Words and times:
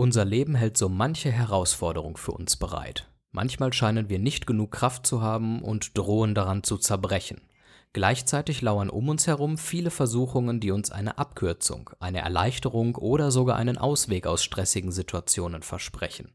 Unser 0.00 0.24
Leben 0.24 0.54
hält 0.54 0.78
so 0.78 0.88
manche 0.88 1.30
Herausforderung 1.30 2.16
für 2.16 2.32
uns 2.32 2.56
bereit. 2.56 3.10
Manchmal 3.32 3.74
scheinen 3.74 4.08
wir 4.08 4.18
nicht 4.18 4.46
genug 4.46 4.70
Kraft 4.70 5.06
zu 5.06 5.20
haben 5.20 5.60
und 5.60 5.98
drohen 5.98 6.34
daran 6.34 6.62
zu 6.62 6.78
zerbrechen. 6.78 7.42
Gleichzeitig 7.92 8.62
lauern 8.62 8.88
um 8.88 9.10
uns 9.10 9.26
herum 9.26 9.58
viele 9.58 9.90
Versuchungen, 9.90 10.58
die 10.58 10.70
uns 10.70 10.90
eine 10.90 11.18
Abkürzung, 11.18 11.90
eine 12.00 12.20
Erleichterung 12.20 12.94
oder 12.94 13.30
sogar 13.30 13.56
einen 13.56 13.76
Ausweg 13.76 14.26
aus 14.26 14.42
stressigen 14.42 14.90
Situationen 14.90 15.62
versprechen. 15.62 16.32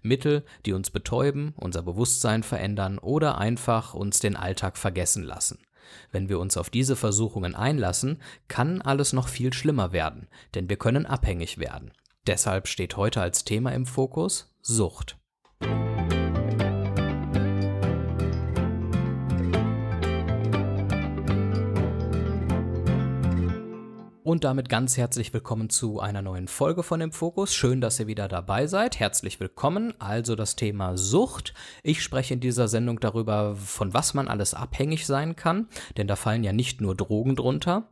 Mittel, 0.00 0.44
die 0.64 0.72
uns 0.72 0.90
betäuben, 0.90 1.54
unser 1.56 1.82
Bewusstsein 1.82 2.44
verändern 2.44 3.00
oder 3.00 3.36
einfach 3.38 3.94
uns 3.94 4.20
den 4.20 4.36
Alltag 4.36 4.78
vergessen 4.78 5.24
lassen. 5.24 5.58
Wenn 6.12 6.28
wir 6.28 6.38
uns 6.38 6.56
auf 6.56 6.70
diese 6.70 6.94
Versuchungen 6.94 7.56
einlassen, 7.56 8.22
kann 8.46 8.80
alles 8.80 9.12
noch 9.12 9.26
viel 9.26 9.52
schlimmer 9.52 9.90
werden, 9.90 10.28
denn 10.54 10.68
wir 10.68 10.76
können 10.76 11.04
abhängig 11.04 11.58
werden. 11.58 11.90
Deshalb 12.26 12.68
steht 12.68 12.96
heute 12.96 13.20
als 13.20 13.44
Thema 13.44 13.72
im 13.72 13.86
Fokus 13.86 14.54
Sucht. 14.60 15.18
Und 24.28 24.44
damit 24.44 24.68
ganz 24.68 24.98
herzlich 24.98 25.32
willkommen 25.32 25.70
zu 25.70 26.00
einer 26.00 26.20
neuen 26.20 26.48
Folge 26.48 26.82
von 26.82 27.00
dem 27.00 27.12
Fokus. 27.12 27.54
Schön, 27.54 27.80
dass 27.80 27.98
ihr 27.98 28.08
wieder 28.08 28.28
dabei 28.28 28.66
seid. 28.66 29.00
Herzlich 29.00 29.40
willkommen. 29.40 29.94
Also 29.98 30.36
das 30.36 30.54
Thema 30.54 30.98
Sucht. 30.98 31.54
Ich 31.82 32.02
spreche 32.02 32.34
in 32.34 32.40
dieser 32.40 32.68
Sendung 32.68 33.00
darüber, 33.00 33.56
von 33.56 33.94
was 33.94 34.12
man 34.12 34.28
alles 34.28 34.52
abhängig 34.52 35.06
sein 35.06 35.34
kann, 35.34 35.66
denn 35.96 36.08
da 36.08 36.14
fallen 36.14 36.44
ja 36.44 36.52
nicht 36.52 36.82
nur 36.82 36.94
Drogen 36.94 37.36
drunter. 37.36 37.88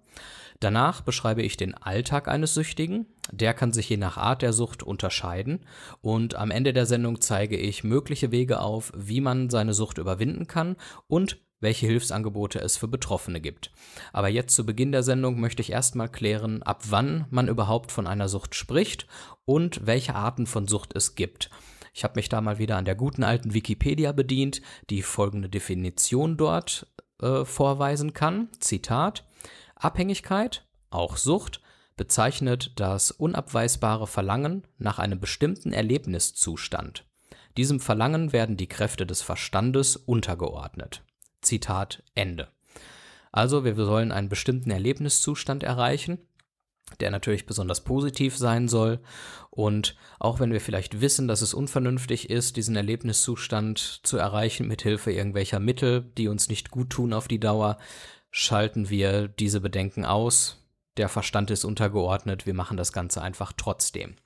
Danach 0.60 1.02
beschreibe 1.02 1.42
ich 1.42 1.56
den 1.56 1.74
Alltag 1.74 2.28
eines 2.28 2.54
Süchtigen. 2.54 3.06
Der 3.30 3.54
kann 3.54 3.72
sich 3.72 3.88
je 3.88 3.96
nach 3.96 4.16
Art 4.16 4.42
der 4.42 4.52
Sucht 4.52 4.82
unterscheiden. 4.82 5.66
Und 6.00 6.34
am 6.34 6.50
Ende 6.50 6.72
der 6.72 6.86
Sendung 6.86 7.20
zeige 7.20 7.56
ich 7.56 7.84
mögliche 7.84 8.30
Wege 8.30 8.60
auf, 8.60 8.92
wie 8.96 9.20
man 9.20 9.50
seine 9.50 9.74
Sucht 9.74 9.98
überwinden 9.98 10.46
kann 10.46 10.76
und 11.08 11.38
welche 11.60 11.86
Hilfsangebote 11.86 12.60
es 12.60 12.76
für 12.76 12.88
Betroffene 12.88 13.40
gibt. 13.40 13.70
Aber 14.12 14.28
jetzt 14.28 14.54
zu 14.54 14.66
Beginn 14.66 14.92
der 14.92 15.02
Sendung 15.02 15.40
möchte 15.40 15.62
ich 15.62 15.72
erstmal 15.72 16.08
klären, 16.08 16.62
ab 16.62 16.82
wann 16.88 17.26
man 17.30 17.48
überhaupt 17.48 17.92
von 17.92 18.06
einer 18.06 18.28
Sucht 18.28 18.54
spricht 18.54 19.06
und 19.44 19.86
welche 19.86 20.14
Arten 20.14 20.46
von 20.46 20.68
Sucht 20.68 20.94
es 20.94 21.14
gibt. 21.14 21.50
Ich 21.94 22.04
habe 22.04 22.16
mich 22.16 22.28
da 22.28 22.42
mal 22.42 22.58
wieder 22.58 22.76
an 22.76 22.84
der 22.84 22.94
guten 22.94 23.24
alten 23.24 23.54
Wikipedia 23.54 24.12
bedient, 24.12 24.60
die 24.90 25.00
folgende 25.00 25.48
Definition 25.48 26.36
dort 26.36 26.86
äh, 27.22 27.46
vorweisen 27.46 28.12
kann. 28.12 28.48
Zitat 28.60 29.24
Abhängigkeit, 29.76 30.66
auch 30.90 31.16
Sucht, 31.16 31.60
bezeichnet 31.96 32.72
das 32.76 33.10
unabweisbare 33.10 34.06
Verlangen 34.06 34.66
nach 34.78 34.98
einem 34.98 35.20
bestimmten 35.20 35.72
Erlebniszustand. 35.72 37.04
Diesem 37.56 37.80
Verlangen 37.80 38.32
werden 38.32 38.56
die 38.56 38.68
Kräfte 38.68 39.06
des 39.06 39.22
Verstandes 39.22 39.96
untergeordnet. 39.96 41.02
Zitat 41.40 42.02
Ende. 42.14 42.48
Also 43.32 43.64
wir 43.64 43.74
sollen 43.76 44.12
einen 44.12 44.28
bestimmten 44.28 44.70
Erlebniszustand 44.70 45.62
erreichen, 45.62 46.18
der 47.00 47.10
natürlich 47.10 47.46
besonders 47.46 47.82
positiv 47.82 48.36
sein 48.36 48.68
soll. 48.68 49.00
Und 49.50 49.96
auch 50.18 50.38
wenn 50.38 50.52
wir 50.52 50.60
vielleicht 50.60 51.00
wissen, 51.00 51.28
dass 51.28 51.42
es 51.42 51.54
unvernünftig 51.54 52.30
ist, 52.30 52.56
diesen 52.56 52.76
Erlebniszustand 52.76 54.00
zu 54.02 54.16
erreichen 54.16 54.68
mit 54.68 54.82
Hilfe 54.82 55.12
irgendwelcher 55.12 55.60
Mittel, 55.60 56.02
die 56.16 56.28
uns 56.28 56.48
nicht 56.48 56.70
gut 56.70 56.90
tun 56.90 57.12
auf 57.12 57.28
die 57.28 57.40
Dauer, 57.40 57.78
schalten 58.30 58.90
wir 58.90 59.28
diese 59.28 59.60
Bedenken 59.60 60.04
aus, 60.04 60.66
der 60.96 61.08
Verstand 61.10 61.50
ist 61.50 61.64
untergeordnet, 61.64 62.46
wir 62.46 62.54
machen 62.54 62.78
das 62.78 62.92
Ganze 62.92 63.20
einfach 63.20 63.52
trotzdem. 63.54 64.16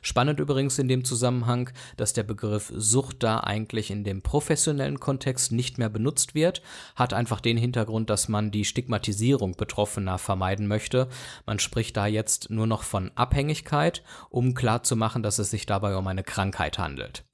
Spannend 0.00 0.38
übrigens 0.38 0.78
in 0.78 0.86
dem 0.86 1.04
Zusammenhang, 1.04 1.70
dass 1.96 2.12
der 2.12 2.22
Begriff 2.22 2.72
Sucht 2.74 3.22
da 3.22 3.40
eigentlich 3.40 3.90
in 3.90 4.04
dem 4.04 4.22
professionellen 4.22 5.00
Kontext 5.00 5.50
nicht 5.50 5.78
mehr 5.78 5.88
benutzt 5.88 6.34
wird, 6.34 6.62
hat 6.94 7.14
einfach 7.14 7.40
den 7.40 7.56
Hintergrund, 7.56 8.10
dass 8.10 8.28
man 8.28 8.50
die 8.50 8.64
Stigmatisierung 8.64 9.56
Betroffener 9.56 10.18
vermeiden 10.18 10.66
möchte. 10.66 11.08
Man 11.46 11.58
spricht 11.58 11.96
da 11.96 12.06
jetzt 12.06 12.50
nur 12.50 12.66
noch 12.66 12.84
von 12.84 13.10
Abhängigkeit, 13.16 14.02
um 14.28 14.54
klarzumachen, 14.54 15.22
dass 15.22 15.38
es 15.38 15.50
sich 15.50 15.66
dabei 15.66 15.96
um 15.96 16.06
eine 16.06 16.22
Krankheit 16.22 16.78
handelt. 16.78 17.24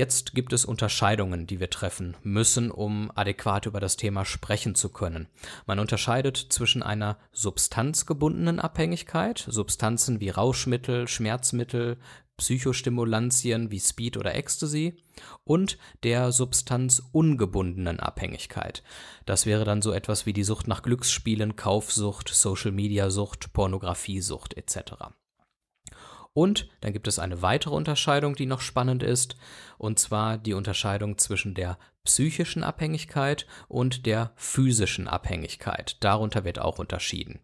Jetzt 0.00 0.34
gibt 0.34 0.54
es 0.54 0.64
Unterscheidungen, 0.64 1.46
die 1.46 1.60
wir 1.60 1.68
treffen 1.68 2.16
müssen, 2.22 2.70
um 2.70 3.12
adäquat 3.16 3.66
über 3.66 3.80
das 3.80 3.98
Thema 3.98 4.24
sprechen 4.24 4.74
zu 4.74 4.88
können. 4.88 5.28
Man 5.66 5.78
unterscheidet 5.78 6.38
zwischen 6.38 6.82
einer 6.82 7.18
substanzgebundenen 7.32 8.60
Abhängigkeit, 8.60 9.44
Substanzen 9.46 10.18
wie 10.18 10.30
Rauschmittel, 10.30 11.06
Schmerzmittel, 11.06 11.98
Psychostimulantien 12.38 13.70
wie 13.70 13.78
Speed 13.78 14.16
oder 14.16 14.34
Ecstasy 14.34 14.96
und 15.44 15.76
der 16.02 16.32
substanzungebundenen 16.32 18.00
Abhängigkeit. 18.00 18.82
Das 19.26 19.44
wäre 19.44 19.66
dann 19.66 19.82
so 19.82 19.92
etwas 19.92 20.24
wie 20.24 20.32
die 20.32 20.44
Sucht 20.44 20.66
nach 20.66 20.80
Glücksspielen, 20.80 21.56
Kaufsucht, 21.56 22.30
Social-Media-Sucht, 22.30 23.52
Pornografiesucht 23.52 24.56
etc. 24.56 25.12
Und 26.32 26.68
dann 26.80 26.92
gibt 26.92 27.08
es 27.08 27.18
eine 27.18 27.42
weitere 27.42 27.74
Unterscheidung, 27.74 28.34
die 28.36 28.46
noch 28.46 28.60
spannend 28.60 29.02
ist, 29.02 29.36
und 29.78 29.98
zwar 29.98 30.38
die 30.38 30.54
Unterscheidung 30.54 31.18
zwischen 31.18 31.54
der 31.54 31.78
psychischen 32.04 32.62
Abhängigkeit 32.62 33.46
und 33.68 34.06
der 34.06 34.32
physischen 34.36 35.08
Abhängigkeit. 35.08 35.96
Darunter 36.02 36.44
wird 36.44 36.58
auch 36.58 36.78
unterschieden. 36.78 37.40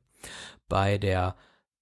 Bei 0.68 0.98
der 0.98 1.36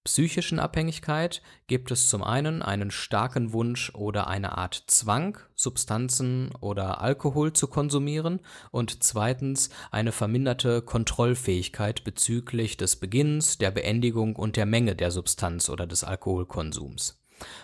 psychischen 0.04 0.58
Abhängigkeit 0.58 1.40
gibt 1.66 1.90
es 1.90 2.10
zum 2.10 2.22
einen 2.22 2.62
einen 2.62 2.90
starken 2.90 3.54
Wunsch 3.54 3.90
oder 3.94 4.26
eine 4.28 4.56
Art 4.58 4.84
Zwang, 4.86 5.38
Substanzen 5.54 6.52
oder 6.60 7.00
Alkohol 7.00 7.54
zu 7.54 7.66
konsumieren 7.66 8.40
und 8.70 9.02
zweitens 9.02 9.70
eine 9.90 10.12
verminderte 10.12 10.82
Kontrollfähigkeit 10.82 12.04
bezüglich 12.04 12.76
des 12.76 12.96
Beginns, 12.96 13.56
der 13.56 13.70
Beendigung 13.70 14.36
und 14.36 14.56
der 14.56 14.66
Menge 14.66 14.94
der 14.94 15.10
Substanz 15.10 15.70
oder 15.70 15.86
des 15.86 16.04
Alkoholkonsums. 16.04 17.20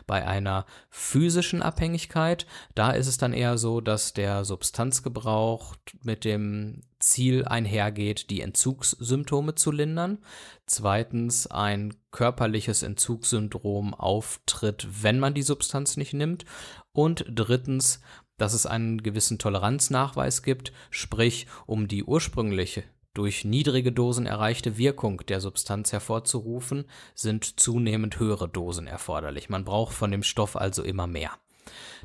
Bei 0.06 0.26
einer 0.26 0.66
physischen 0.88 1.62
Abhängigkeit, 1.62 2.46
da 2.74 2.90
ist 2.90 3.06
es 3.06 3.18
dann 3.18 3.32
eher 3.32 3.58
so, 3.58 3.80
dass 3.80 4.14
der 4.14 4.44
Substanzgebrauch 4.44 5.76
mit 6.02 6.24
dem 6.24 6.82
Ziel 7.00 7.44
einhergeht, 7.44 8.30
die 8.30 8.42
Entzugssymptome 8.42 9.54
zu 9.54 9.72
lindern. 9.72 10.18
Zweitens 10.66 11.46
ein 11.46 11.94
körperliches 12.12 12.82
Entzugssyndrom 12.82 13.94
auftritt, 13.94 14.86
wenn 15.02 15.18
man 15.18 15.34
die 15.34 15.42
Substanz 15.42 15.96
nicht 15.96 16.12
nimmt. 16.12 16.44
Und 16.92 17.24
drittens, 17.28 18.00
dass 18.36 18.54
es 18.54 18.66
einen 18.66 19.02
gewissen 19.02 19.38
Toleranznachweis 19.38 20.42
gibt, 20.42 20.72
sprich 20.90 21.46
um 21.66 21.88
die 21.88 22.04
ursprüngliche 22.04 22.84
durch 23.12 23.44
niedrige 23.44 23.90
Dosen 23.90 24.26
erreichte 24.26 24.78
Wirkung 24.78 25.22
der 25.26 25.40
Substanz 25.40 25.92
hervorzurufen, 25.92 26.84
sind 27.14 27.58
zunehmend 27.58 28.20
höhere 28.20 28.48
Dosen 28.48 28.86
erforderlich. 28.86 29.48
Man 29.48 29.64
braucht 29.64 29.94
von 29.94 30.12
dem 30.12 30.22
Stoff 30.22 30.56
also 30.56 30.82
immer 30.82 31.06
mehr. 31.08 31.32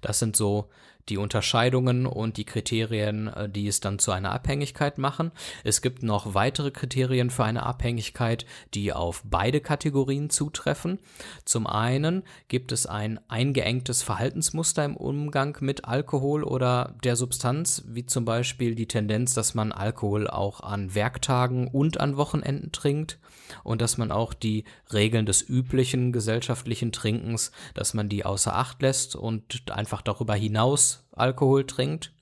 Das 0.01 0.19
sind 0.19 0.35
so 0.35 0.69
die 1.09 1.17
Unterscheidungen 1.17 2.05
und 2.05 2.38
die 2.38 2.45
Kriterien, 2.45 3.27
äh, 3.27 3.49
die 3.49 3.67
es 3.67 3.79
dann 3.79 3.99
zu 3.99 4.11
einer 4.11 4.31
Abhängigkeit 4.31 4.97
machen. 4.97 5.31
Es 5.63 5.81
gibt 5.81 6.03
noch 6.03 6.33
weitere 6.33 6.71
Kriterien 6.71 7.29
für 7.29 7.43
eine 7.43 7.63
Abhängigkeit, 7.63 8.45
die 8.73 8.93
auf 8.93 9.23
beide 9.25 9.61
Kategorien 9.61 10.29
zutreffen. 10.29 10.99
Zum 11.43 11.67
einen 11.67 12.23
gibt 12.47 12.71
es 12.71 12.85
ein 12.85 13.19
eingeengtes 13.27 14.03
Verhaltensmuster 14.03 14.83
im 14.83 14.97
Umgang 14.97 15.57
mit 15.61 15.85
Alkohol 15.85 16.43
oder 16.43 16.95
der 17.03 17.16
Substanz, 17.16 17.83
wie 17.87 18.05
zum 18.05 18.25
Beispiel 18.25 18.75
die 18.75 18.87
Tendenz, 18.87 19.33
dass 19.33 19.53
man 19.53 19.72
Alkohol 19.72 20.27
auch 20.27 20.61
an 20.61 20.95
Werktagen 20.95 21.67
und 21.67 21.99
an 21.99 22.17
Wochenenden 22.17 22.72
trinkt 22.72 23.19
und 23.63 23.81
dass 23.81 23.97
man 23.97 24.11
auch 24.11 24.33
die 24.33 24.63
Regeln 24.91 25.25
des 25.25 25.47
üblichen 25.47 26.11
gesellschaftlichen 26.11 26.91
Trinkens, 26.91 27.51
dass 27.73 27.93
man 27.93 28.09
die 28.09 28.25
außer 28.25 28.55
Acht 28.55 28.81
lässt 28.81 29.16
und 29.16 29.72
einfach 29.72 30.02
darüber 30.02 30.35
hinaus 30.35 30.94
Alkohol 31.17 31.66
trinkt. 31.66 32.14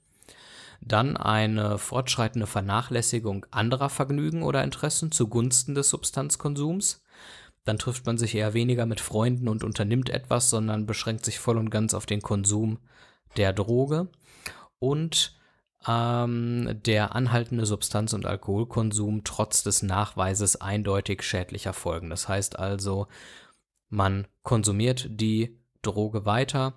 Dann 0.82 1.16
eine 1.16 1.78
fortschreitende 1.78 2.48
Vernachlässigung 2.48 3.46
anderer 3.52 3.90
Vergnügen 3.90 4.44
oder 4.44 4.64
Interessen 4.64 5.12
zugunsten 5.12 5.76
des 5.76 5.90
Substanzkonsums. 5.90 7.02
Dann 7.64 7.78
trifft 7.78 8.06
man 8.06 8.18
sich 8.18 8.36
eher 8.36 8.54
weniger 8.54 8.86
mit 8.86 9.00
Freunden 9.00 9.48
und 9.48 9.64
unternimmt 9.64 10.10
etwas, 10.10 10.50
sondern 10.50 10.86
beschränkt 10.86 11.24
sich 11.24 11.40
voll 11.40 11.58
und 11.58 11.70
ganz 11.70 11.94
auf 11.94 12.06
den 12.06 12.22
Konsum 12.22 12.80
der 13.38 13.54
Droge. 13.54 14.10
Und 14.80 15.38
ähm, 15.88 16.82
der 16.86 17.16
anhaltende 17.16 17.66
Substanz- 17.66 18.14
und 18.14 18.26
Alkoholkonsum 18.26 19.24
trotz 19.24 19.64
des 19.64 19.84
Nachweises 19.84 20.60
eindeutig 20.60 21.24
schädlicher 21.24 21.74
Folgen. 21.74 22.10
Das 22.10 22.28
heißt 22.28 22.60
also, 22.60 23.08
man 23.90 24.28
konsumiert 24.44 25.08
die 25.10 25.60
Droge 25.82 26.26
weiter 26.26 26.74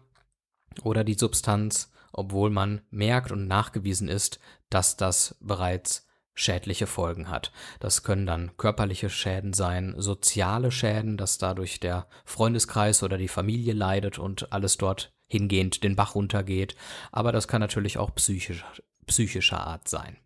oder 0.83 1.05
die 1.05 1.15
Substanz 1.15 1.91
obwohl 2.17 2.51
man 2.51 2.81
merkt 2.91 3.31
und 3.31 3.47
nachgewiesen 3.47 4.09
ist, 4.09 4.41
dass 4.71 4.97
das 4.97 5.37
bereits 5.41 6.07
schädliche 6.35 6.87
Folgen 6.87 7.31
hat. 7.31 7.51
Das 7.81 8.03
können 8.03 8.27
dann 8.27 8.57
körperliche 8.57 9.09
Schäden 9.09 9.53
sein, 9.53 9.95
soziale 9.97 10.71
Schäden, 10.71 11.17
dass 11.17 11.39
dadurch 11.39 11.81
der 11.81 12.07
Freundeskreis 12.25 13.03
oder 13.03 13.17
die 13.17 13.29
Familie 13.29 13.73
leidet 13.73 14.19
und 14.19 14.53
alles 14.53 14.77
dort 14.77 15.13
hingehend 15.27 15.83
den 15.83 15.97
Bach 15.97 16.15
runtergeht, 16.15 16.77
aber 17.11 17.33
das 17.33 17.49
kann 17.49 17.61
natürlich 17.61 17.99
auch 17.99 18.15
psychisch, 18.15 18.65
psychischer 19.07 19.67
Art 19.67 19.89
sein. 19.89 20.19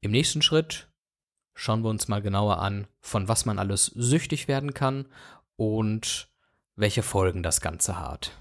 Im 0.00 0.10
nächsten 0.10 0.42
Schritt 0.42 0.88
schauen 1.54 1.82
wir 1.82 1.90
uns 1.90 2.08
mal 2.08 2.20
genauer 2.20 2.58
an, 2.58 2.86
von 3.00 3.28
was 3.28 3.46
man 3.46 3.58
alles 3.58 3.86
süchtig 3.86 4.48
werden 4.48 4.74
kann 4.74 5.06
und 5.56 6.28
welche 6.76 7.02
Folgen 7.02 7.42
das 7.42 7.60
Ganze 7.60 7.98
hat. 7.98 8.32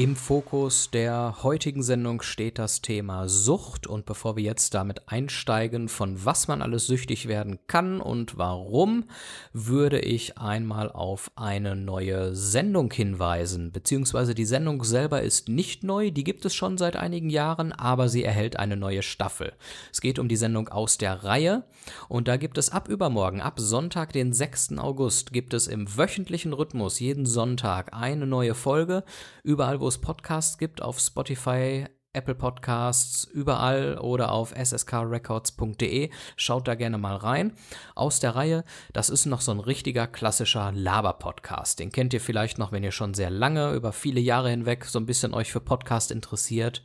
Im 0.00 0.16
Fokus 0.16 0.90
der 0.90 1.42
heutigen 1.42 1.82
Sendung 1.82 2.22
steht 2.22 2.58
das 2.58 2.80
Thema 2.80 3.28
Sucht 3.28 3.86
und 3.86 4.06
bevor 4.06 4.34
wir 4.34 4.42
jetzt 4.42 4.72
damit 4.72 5.06
einsteigen, 5.10 5.90
von 5.90 6.24
was 6.24 6.48
man 6.48 6.62
alles 6.62 6.86
süchtig 6.86 7.28
werden 7.28 7.58
kann 7.66 8.00
und 8.00 8.38
warum, 8.38 9.04
würde 9.52 10.00
ich 10.00 10.38
einmal 10.38 10.90
auf 10.90 11.30
eine 11.36 11.76
neue 11.76 12.34
Sendung 12.34 12.90
hinweisen, 12.90 13.72
beziehungsweise 13.72 14.34
die 14.34 14.46
Sendung 14.46 14.84
selber 14.84 15.20
ist 15.20 15.50
nicht 15.50 15.84
neu, 15.84 16.10
die 16.10 16.24
gibt 16.24 16.46
es 16.46 16.54
schon 16.54 16.78
seit 16.78 16.96
einigen 16.96 17.28
Jahren, 17.28 17.72
aber 17.72 18.08
sie 18.08 18.24
erhält 18.24 18.58
eine 18.58 18.78
neue 18.78 19.02
Staffel. 19.02 19.52
Es 19.92 20.00
geht 20.00 20.18
um 20.18 20.28
die 20.28 20.36
Sendung 20.36 20.70
aus 20.70 20.96
der 20.96 21.24
Reihe 21.24 21.64
und 22.08 22.26
da 22.26 22.38
gibt 22.38 22.56
es 22.56 22.70
ab 22.70 22.88
übermorgen, 22.88 23.42
ab 23.42 23.60
Sonntag, 23.60 24.14
den 24.14 24.32
6. 24.32 24.78
August, 24.78 25.34
gibt 25.34 25.52
es 25.52 25.66
im 25.66 25.94
wöchentlichen 25.94 26.54
Rhythmus 26.54 27.00
jeden 27.00 27.26
Sonntag 27.26 27.92
eine 27.92 28.26
neue 28.26 28.54
Folge, 28.54 29.04
überall 29.44 29.78
wo 29.78 29.89
es 29.90 29.98
Podcasts 29.98 30.56
gibt, 30.56 30.80
auf 30.80 30.98
Spotify, 30.98 31.86
Apple 32.12 32.34
Podcasts, 32.34 33.24
überall 33.24 33.98
oder 33.98 34.32
auf 34.32 34.52
sskrrecords.de. 34.52 36.10
Schaut 36.36 36.66
da 36.66 36.74
gerne 36.74 36.98
mal 36.98 37.14
rein. 37.16 37.52
Aus 37.94 38.18
der 38.18 38.34
Reihe, 38.34 38.64
das 38.92 39.10
ist 39.10 39.26
noch 39.26 39.40
so 39.40 39.52
ein 39.52 39.60
richtiger 39.60 40.08
klassischer 40.08 40.72
Laber-Podcast. 40.72 41.78
Den 41.78 41.92
kennt 41.92 42.12
ihr 42.12 42.20
vielleicht 42.20 42.58
noch, 42.58 42.72
wenn 42.72 42.82
ihr 42.82 42.90
schon 42.90 43.14
sehr 43.14 43.30
lange, 43.30 43.72
über 43.74 43.92
viele 43.92 44.20
Jahre 44.20 44.50
hinweg 44.50 44.86
so 44.86 44.98
ein 44.98 45.06
bisschen 45.06 45.34
euch 45.34 45.52
für 45.52 45.60
Podcast 45.60 46.10
interessiert. 46.10 46.82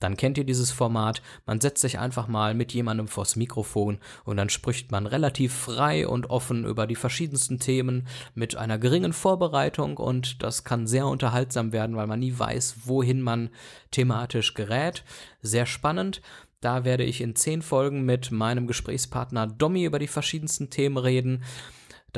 Dann 0.00 0.16
kennt 0.16 0.38
ihr 0.38 0.44
dieses 0.44 0.70
Format. 0.70 1.22
Man 1.44 1.60
setzt 1.60 1.80
sich 1.80 1.98
einfach 1.98 2.28
mal 2.28 2.54
mit 2.54 2.72
jemandem 2.72 3.08
vors 3.08 3.34
Mikrofon 3.34 3.98
und 4.24 4.36
dann 4.36 4.48
spricht 4.48 4.92
man 4.92 5.06
relativ 5.06 5.52
frei 5.52 6.06
und 6.06 6.30
offen 6.30 6.64
über 6.64 6.86
die 6.86 6.94
verschiedensten 6.94 7.58
Themen 7.58 8.06
mit 8.34 8.56
einer 8.56 8.78
geringen 8.78 9.12
Vorbereitung 9.12 9.96
und 9.96 10.42
das 10.42 10.62
kann 10.62 10.86
sehr 10.86 11.06
unterhaltsam 11.06 11.72
werden, 11.72 11.96
weil 11.96 12.06
man 12.06 12.20
nie 12.20 12.38
weiß, 12.38 12.76
wohin 12.84 13.22
man 13.22 13.50
thematisch 13.90 14.54
gerät. 14.54 15.04
Sehr 15.42 15.66
spannend. 15.66 16.22
Da 16.60 16.84
werde 16.84 17.04
ich 17.04 17.20
in 17.20 17.36
zehn 17.36 17.62
Folgen 17.62 18.02
mit 18.02 18.32
meinem 18.32 18.66
Gesprächspartner 18.66 19.46
Domi 19.46 19.84
über 19.84 20.00
die 20.00 20.08
verschiedensten 20.08 20.70
Themen 20.70 20.96
reden. 20.96 21.44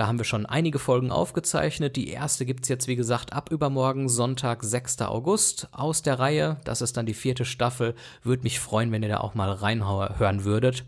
Da 0.01 0.07
haben 0.07 0.17
wir 0.17 0.25
schon 0.25 0.47
einige 0.47 0.79
Folgen 0.79 1.11
aufgezeichnet. 1.11 1.95
Die 1.95 2.09
erste 2.09 2.47
gibt 2.47 2.63
es 2.63 2.71
jetzt, 2.71 2.89
wie 2.89 2.97
gesagt, 2.97 3.35
ab 3.35 3.53
übermorgen, 3.53 4.09
Sonntag, 4.09 4.65
6. 4.65 5.03
August, 5.03 5.69
aus 5.73 6.01
der 6.01 6.19
Reihe. 6.19 6.59
Das 6.65 6.81
ist 6.81 6.97
dann 6.97 7.05
die 7.05 7.13
vierte 7.13 7.45
Staffel. 7.45 7.95
Würde 8.23 8.45
mich 8.45 8.61
freuen, 8.61 8.93
wenn 8.93 9.03
ihr 9.03 9.11
da 9.11 9.19
auch 9.19 9.35
mal 9.35 9.53
reinhören 9.53 10.45
würdet. 10.45 10.87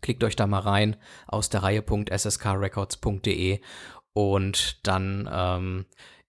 Klickt 0.00 0.22
euch 0.22 0.36
da 0.36 0.46
mal 0.46 0.60
rein, 0.60 0.94
aus 1.26 1.50
der 1.50 1.64
Reihe.sskrecords.de 1.64 3.60
und 4.12 4.86
dann 4.86 5.28
ähm, 5.28 5.86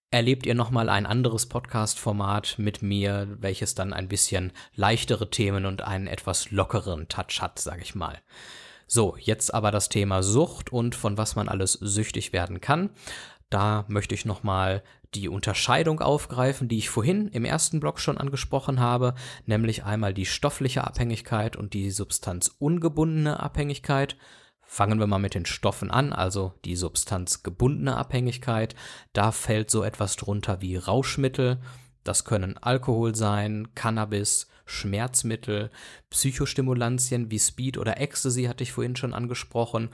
erlebt 0.10 0.48
ihr 0.48 0.56
nochmal 0.56 0.90
ein 0.90 1.06
anderes 1.06 1.46
Podcast-Format 1.46 2.56
mit 2.58 2.82
mir, 2.82 3.28
welches 3.42 3.76
dann 3.76 3.94
ein 3.94 4.08
bisschen 4.08 4.54
leichtere 4.74 5.30
Themen 5.30 5.68
und 5.68 5.84
einen 5.84 6.08
etwas 6.08 6.50
lockeren 6.50 7.10
Touch 7.10 7.42
hat, 7.42 7.60
sag 7.60 7.80
ich 7.80 7.94
mal. 7.94 8.18
So, 8.88 9.18
jetzt 9.20 9.54
aber 9.54 9.72
das 9.72 9.90
Thema 9.90 10.24
Sucht 10.24 10.72
und 10.72 10.96
von 10.96 11.18
was 11.18 11.36
man 11.36 11.50
alles 11.50 11.74
süchtig 11.74 12.32
werden 12.32 12.62
kann. 12.62 12.90
Da 13.50 13.86
möchte 13.88 14.16
ich 14.16 14.26
nochmal 14.26 14.82
die 15.14 15.30
Unterscheidung 15.30 16.00
aufgreifen, 16.00 16.68
die 16.68 16.78
ich 16.78 16.90
vorhin 16.90 17.28
im 17.30 17.46
ersten 17.46 17.80
Block 17.80 18.00
schon 18.00 18.18
angesprochen 18.18 18.80
habe, 18.80 19.14
nämlich 19.46 19.84
einmal 19.84 20.14
die 20.14 20.26
stoffliche 20.26 20.86
Abhängigkeit 20.86 21.56
und 21.56 21.74
die 21.74 21.92
substanzungebundene 21.92 23.40
Abhängigkeit. 23.40 24.18
Fangen 24.62 25.00
wir 25.00 25.08
mal 25.08 25.20
mit 25.20 25.34
den 25.34 25.46
Stoffen 25.46 25.92
an, 25.92 26.12
also 26.12 26.54
die 26.66 26.76
substanzgebundene 26.76 27.96
Abhängigkeit. 27.96 28.76
Da 29.14 29.32
fällt 29.32 29.72
so 29.72 29.84
etwas 29.84 30.18
drunter 30.18 30.62
wie 30.62 30.76
Rauschmittel. 30.76 31.60
Das 32.04 32.26
können 32.26 32.58
Alkohol 32.58 33.16
sein, 33.16 33.70
Cannabis, 33.76 34.48
Schmerzmittel, 34.68 35.72
Psychostimulantien 36.10 37.32
wie 37.32 37.40
Speed 37.40 37.78
oder 37.78 38.00
Ecstasy 38.00 38.44
hatte 38.44 38.64
ich 38.64 38.72
vorhin 38.72 38.96
schon 38.96 39.14
angesprochen. 39.14 39.90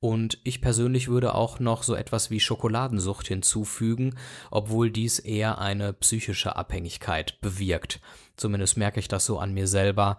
Und 0.00 0.38
ich 0.44 0.60
persönlich 0.60 1.08
würde 1.08 1.34
auch 1.34 1.58
noch 1.58 1.82
so 1.82 1.96
etwas 1.96 2.30
wie 2.30 2.38
Schokoladensucht 2.38 3.26
hinzufügen, 3.26 4.14
obwohl 4.50 4.92
dies 4.92 5.18
eher 5.18 5.58
eine 5.58 5.92
psychische 5.92 6.54
Abhängigkeit 6.54 7.40
bewirkt. 7.40 8.00
Zumindest 8.36 8.76
merke 8.76 9.00
ich 9.00 9.08
das 9.08 9.26
so 9.26 9.40
an 9.40 9.52
mir 9.52 9.66
selber. 9.66 10.18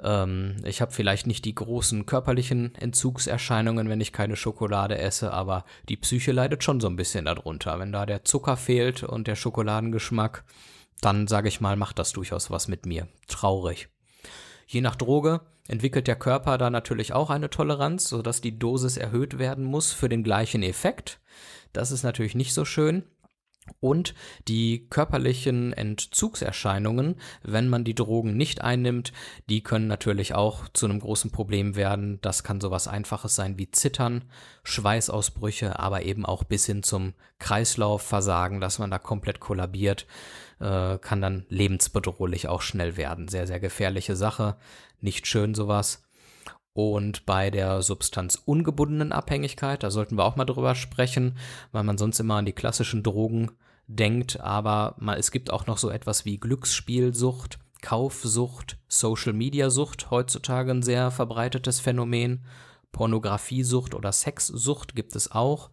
Ähm, 0.00 0.56
ich 0.64 0.80
habe 0.80 0.92
vielleicht 0.92 1.26
nicht 1.26 1.44
die 1.44 1.54
großen 1.54 2.06
körperlichen 2.06 2.74
Entzugserscheinungen, 2.76 3.88
wenn 3.88 4.00
ich 4.00 4.12
keine 4.12 4.36
Schokolade 4.36 4.98
esse, 4.98 5.32
aber 5.32 5.64
die 5.88 5.96
Psyche 5.96 6.30
leidet 6.32 6.62
schon 6.62 6.80
so 6.80 6.88
ein 6.88 6.96
bisschen 6.96 7.24
darunter. 7.24 7.78
Wenn 7.80 7.92
da 7.92 8.06
der 8.06 8.24
Zucker 8.24 8.56
fehlt 8.56 9.02
und 9.02 9.26
der 9.26 9.34
Schokoladengeschmack, 9.34 10.44
dann 11.00 11.26
sage 11.26 11.48
ich 11.48 11.60
mal, 11.60 11.76
macht 11.76 11.98
das 11.98 12.12
durchaus 12.12 12.50
was 12.50 12.68
mit 12.68 12.86
mir. 12.86 13.08
Traurig. 13.26 13.88
Je 14.66 14.80
nach 14.80 14.96
Droge 14.96 15.40
entwickelt 15.68 16.06
der 16.06 16.16
Körper 16.16 16.58
da 16.58 16.70
natürlich 16.70 17.12
auch 17.12 17.30
eine 17.30 17.50
Toleranz, 17.50 18.08
sodass 18.08 18.40
die 18.40 18.58
Dosis 18.58 18.96
erhöht 18.96 19.38
werden 19.38 19.64
muss 19.64 19.92
für 19.92 20.08
den 20.08 20.24
gleichen 20.24 20.62
Effekt. 20.62 21.20
Das 21.72 21.90
ist 21.90 22.02
natürlich 22.02 22.34
nicht 22.34 22.54
so 22.54 22.64
schön. 22.64 23.04
Und 23.80 24.14
die 24.48 24.86
körperlichen 24.88 25.74
Entzugserscheinungen, 25.74 27.16
wenn 27.42 27.68
man 27.68 27.84
die 27.84 27.94
Drogen 27.94 28.34
nicht 28.34 28.62
einnimmt, 28.62 29.12
die 29.48 29.62
können 29.62 29.86
natürlich 29.86 30.34
auch 30.34 30.68
zu 30.72 30.86
einem 30.86 31.00
großen 31.00 31.30
Problem 31.30 31.76
werden. 31.76 32.18
Das 32.22 32.42
kann 32.42 32.62
sowas 32.62 32.88
Einfaches 32.88 33.34
sein 33.34 33.58
wie 33.58 33.70
Zittern, 33.70 34.24
Schweißausbrüche, 34.64 35.78
aber 35.78 36.02
eben 36.02 36.24
auch 36.24 36.44
bis 36.44 36.64
hin 36.64 36.82
zum 36.82 37.12
Kreislaufversagen, 37.38 38.60
dass 38.60 38.78
man 38.78 38.90
da 38.90 38.98
komplett 38.98 39.38
kollabiert 39.38 40.06
äh, 40.60 40.98
kann 40.98 41.20
dann 41.20 41.46
lebensbedrohlich 41.48 42.48
auch 42.48 42.62
schnell 42.62 42.96
werden. 42.96 43.28
Sehr, 43.28 43.46
sehr 43.46 43.60
gefährliche 43.60 44.16
Sache. 44.16 44.56
Nicht 45.00 45.26
schön 45.26 45.54
sowas. 45.54 46.02
Und 46.72 47.26
bei 47.26 47.50
der 47.50 47.82
substanzungebundenen 47.82 49.12
Abhängigkeit, 49.12 49.82
da 49.82 49.90
sollten 49.90 50.16
wir 50.16 50.24
auch 50.24 50.36
mal 50.36 50.44
drüber 50.44 50.74
sprechen, 50.74 51.36
weil 51.72 51.82
man 51.82 51.98
sonst 51.98 52.20
immer 52.20 52.36
an 52.36 52.46
die 52.46 52.52
klassischen 52.52 53.02
Drogen 53.02 53.50
denkt, 53.88 54.38
aber 54.40 54.94
mal, 54.98 55.18
es 55.18 55.30
gibt 55.30 55.50
auch 55.50 55.66
noch 55.66 55.78
so 55.78 55.90
etwas 55.90 56.24
wie 56.24 56.38
Glücksspielsucht, 56.38 57.58
Kaufsucht, 57.82 58.76
Social 58.86 59.32
Media 59.32 59.70
Sucht, 59.70 60.10
heutzutage 60.10 60.70
ein 60.70 60.82
sehr 60.82 61.10
verbreitetes 61.10 61.80
Phänomen. 61.80 62.44
Pornografiesucht 62.92 63.94
oder 63.94 64.12
Sexsucht 64.12 64.94
gibt 64.94 65.14
es 65.14 65.30
auch. 65.30 65.70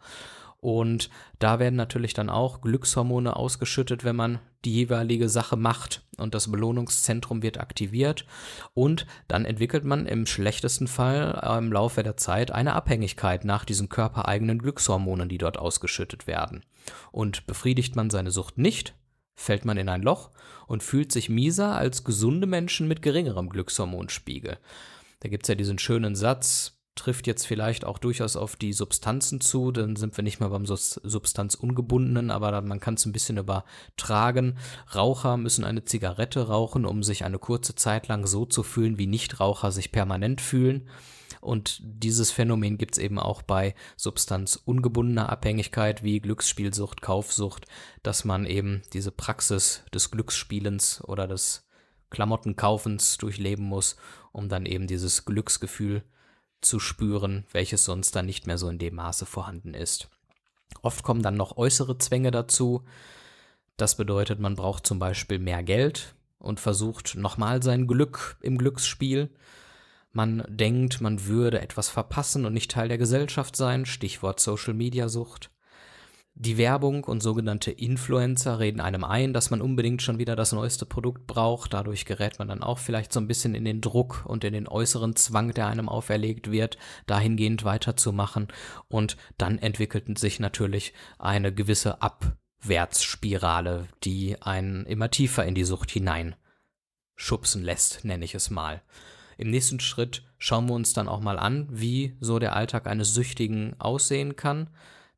Und 0.60 1.10
da 1.40 1.60
werden 1.60 1.76
natürlich 1.76 2.14
dann 2.14 2.30
auch 2.30 2.62
Glückshormone 2.62 3.36
ausgeschüttet, 3.36 4.04
wenn 4.04 4.16
man 4.16 4.40
die 4.66 4.74
jeweilige 4.74 5.30
Sache 5.30 5.58
macht 5.58 6.02
und 6.18 6.34
das 6.34 6.52
Belohnungszentrum 6.52 7.44
wird 7.44 7.60
aktiviert 7.60 8.26
und 8.74 9.06
dann 9.28 9.46
entwickelt 9.46 9.86
man 9.86 10.08
im 10.08 10.26
schlechtesten 10.26 10.88
Fall 10.88 11.40
im 11.60 11.72
Laufe 11.72 12.02
der 12.02 12.18
Zeit 12.18 12.50
eine 12.50 12.74
Abhängigkeit 12.74 13.46
nach 13.46 13.64
diesen 13.64 13.90
körpereigenen 13.90 14.58
Glückshormonen, 14.58 15.30
die 15.30 15.38
dort 15.38 15.58
ausgeschüttet 15.60 16.26
werden. 16.26 16.66
Und 17.12 17.46
befriedigt 17.46 17.96
man 17.96 18.10
seine 18.10 18.32
Sucht 18.32 18.58
nicht, 18.58 18.96
fällt 19.36 19.66
man 19.66 19.78
in 19.78 19.90
ein 19.90 20.02
Loch 20.02 20.32
und 20.68 20.82
fühlt 20.82 21.12
sich 21.12 21.30
mieser 21.30 21.76
als 21.76 22.04
gesunde 22.04 22.48
Menschen 22.48 22.88
mit 22.88 23.02
geringerem 23.02 23.50
Glückshormonspiegel. 23.50 24.58
Da 25.20 25.30
gibt 25.30 25.44
es 25.44 25.50
ja 25.50 25.56
diesen 25.56 25.80
schönen 25.80 26.16
Satz, 26.16 26.75
trifft 26.96 27.28
jetzt 27.28 27.46
vielleicht 27.46 27.86
auch 27.86 27.98
durchaus 27.98 28.36
auf 28.36 28.56
die 28.56 28.74
Substanzen 28.74 29.42
zu, 29.42 29.72
dann 29.72 29.96
sind 29.98 30.16
wir 30.18 30.24
nicht 30.24 30.40
mehr 30.40 30.50
beim 30.50 30.66
Substanzungebundenen, 30.66 32.32
aber 32.32 32.62
man 32.62 32.80
kann 32.80 32.94
es 32.96 33.06
ein 33.06 33.12
bisschen 33.12 33.38
übertragen. 33.38 34.58
Raucher 34.96 35.38
müssen 35.38 35.66
eine 35.66 35.84
Zigarette 35.84 36.48
rauchen, 36.48 36.86
um 36.86 37.04
sich 37.04 37.26
eine 37.26 37.38
kurze 37.38 37.76
Zeit 37.76 38.08
lang 38.08 38.26
so 38.26 38.46
zu 38.46 38.64
fühlen, 38.64 38.98
wie 38.98 39.08
Nichtraucher 39.08 39.72
sich 39.72 39.92
permanent 39.92 40.40
fühlen. 40.42 40.90
Und 41.42 41.80
dieses 41.84 42.32
Phänomen 42.32 42.78
gibt 42.78 42.96
es 42.96 43.04
eben 43.04 43.20
auch 43.20 43.42
bei 43.44 43.76
substanzungebundener 43.98 45.30
Abhängigkeit 45.30 46.02
wie 46.02 46.20
Glücksspielsucht, 46.20 47.02
Kaufsucht, 47.02 47.68
dass 48.02 48.26
man 48.26 48.46
eben 48.46 48.82
diese 48.94 49.12
Praxis 49.12 49.84
des 49.94 50.10
Glücksspielens 50.10 51.04
oder 51.04 51.28
des 51.28 51.68
Klamottenkaufens 52.10 53.18
durchleben 53.18 53.66
muss, 53.66 53.96
um 54.32 54.50
dann 54.50 54.66
eben 54.66 54.88
dieses 54.88 55.26
Glücksgefühl 55.26 56.04
zu 56.62 56.80
spüren, 56.80 57.46
welches 57.52 57.86
sonst 57.86 58.16
dann 58.16 58.26
nicht 58.26 58.48
mehr 58.48 58.58
so 58.58 58.70
in 58.70 58.78
dem 58.78 58.96
Maße 58.96 59.26
vorhanden 59.26 59.74
ist. 59.74 60.10
Oft 60.82 61.04
kommen 61.04 61.22
dann 61.22 61.36
noch 61.36 61.58
äußere 61.58 61.98
Zwänge 61.98 62.32
dazu. 62.32 62.84
Das 63.78 63.96
bedeutet, 63.96 64.40
man 64.40 64.56
braucht 64.56 64.88
zum 64.88 65.00
Beispiel 65.00 65.40
mehr 65.40 65.64
Geld 65.64 66.16
und 66.40 66.60
versucht 66.60 67.16
nochmal 67.16 67.64
sein 67.64 67.88
Glück 67.88 68.38
im 68.42 68.58
Glücksspiel. 68.58 69.30
Man 70.12 70.46
denkt, 70.48 71.02
man 71.02 71.26
würde 71.26 71.60
etwas 71.60 71.90
verpassen 71.90 72.46
und 72.46 72.54
nicht 72.54 72.72
Teil 72.72 72.88
der 72.88 72.98
Gesellschaft 72.98 73.56
sein, 73.56 73.86
Stichwort 73.86 74.40
Social 74.40 74.74
Media 74.74 75.10
Sucht. 75.10 75.50
Die 76.38 76.58
Werbung 76.58 77.06
und 77.06 77.24
sogenannte 77.24 77.72
Influencer 77.72 78.60
reden 78.60 78.82
einem 78.82 79.06
ein, 79.06 79.32
dass 79.32 79.52
man 79.52 79.62
unbedingt 79.62 80.02
schon 80.02 80.20
wieder 80.20 80.36
das 80.36 80.52
neueste 80.52 80.86
Produkt 80.86 81.28
braucht. 81.28 81.74
Dadurch 81.74 82.04
gerät 82.04 82.40
man 82.40 82.50
dann 82.50 82.62
auch 82.62 82.78
vielleicht 82.78 83.14
so 83.14 83.22
ein 83.22 83.28
bisschen 83.28 83.56
in 83.56 83.64
den 83.64 83.80
Druck 83.80 84.26
und 84.26 84.44
in 84.44 84.52
den 84.52 84.68
äußeren 84.68 85.16
Zwang, 85.16 85.54
der 85.54 85.68
einem 85.68 85.88
auferlegt 85.88 86.52
wird, 86.52 86.78
dahingehend 87.06 87.64
weiterzumachen. 87.64 88.50
Und 88.90 89.16
dann 89.38 89.60
entwickelten 89.60 90.18
sich 90.18 90.42
natürlich 90.42 90.94
eine 91.20 91.54
gewisse 91.54 92.02
Abwärtsspirale, 92.02 93.88
die 94.04 94.42
einen 94.42 94.86
immer 94.88 95.10
tiefer 95.10 95.46
in 95.46 95.56
die 95.56 95.64
Sucht 95.64 95.90
hinein 95.90 96.36
schubsen 97.16 97.64
lässt, 97.64 98.04
nenne 98.04 98.26
ich 98.26 98.36
es 98.36 98.50
mal. 98.50 98.82
Im 99.38 99.50
nächsten 99.50 99.80
Schritt 99.80 100.24
schauen 100.38 100.68
wir 100.68 100.74
uns 100.74 100.92
dann 100.92 101.08
auch 101.08 101.22
mal 101.22 101.40
an, 101.40 101.68
wie 101.72 102.18
so 102.20 102.40
der 102.40 102.58
Alltag 102.58 102.88
eines 102.88 103.14
Süchtigen 103.14 103.80
aussehen 103.80 104.36
kann 104.36 104.70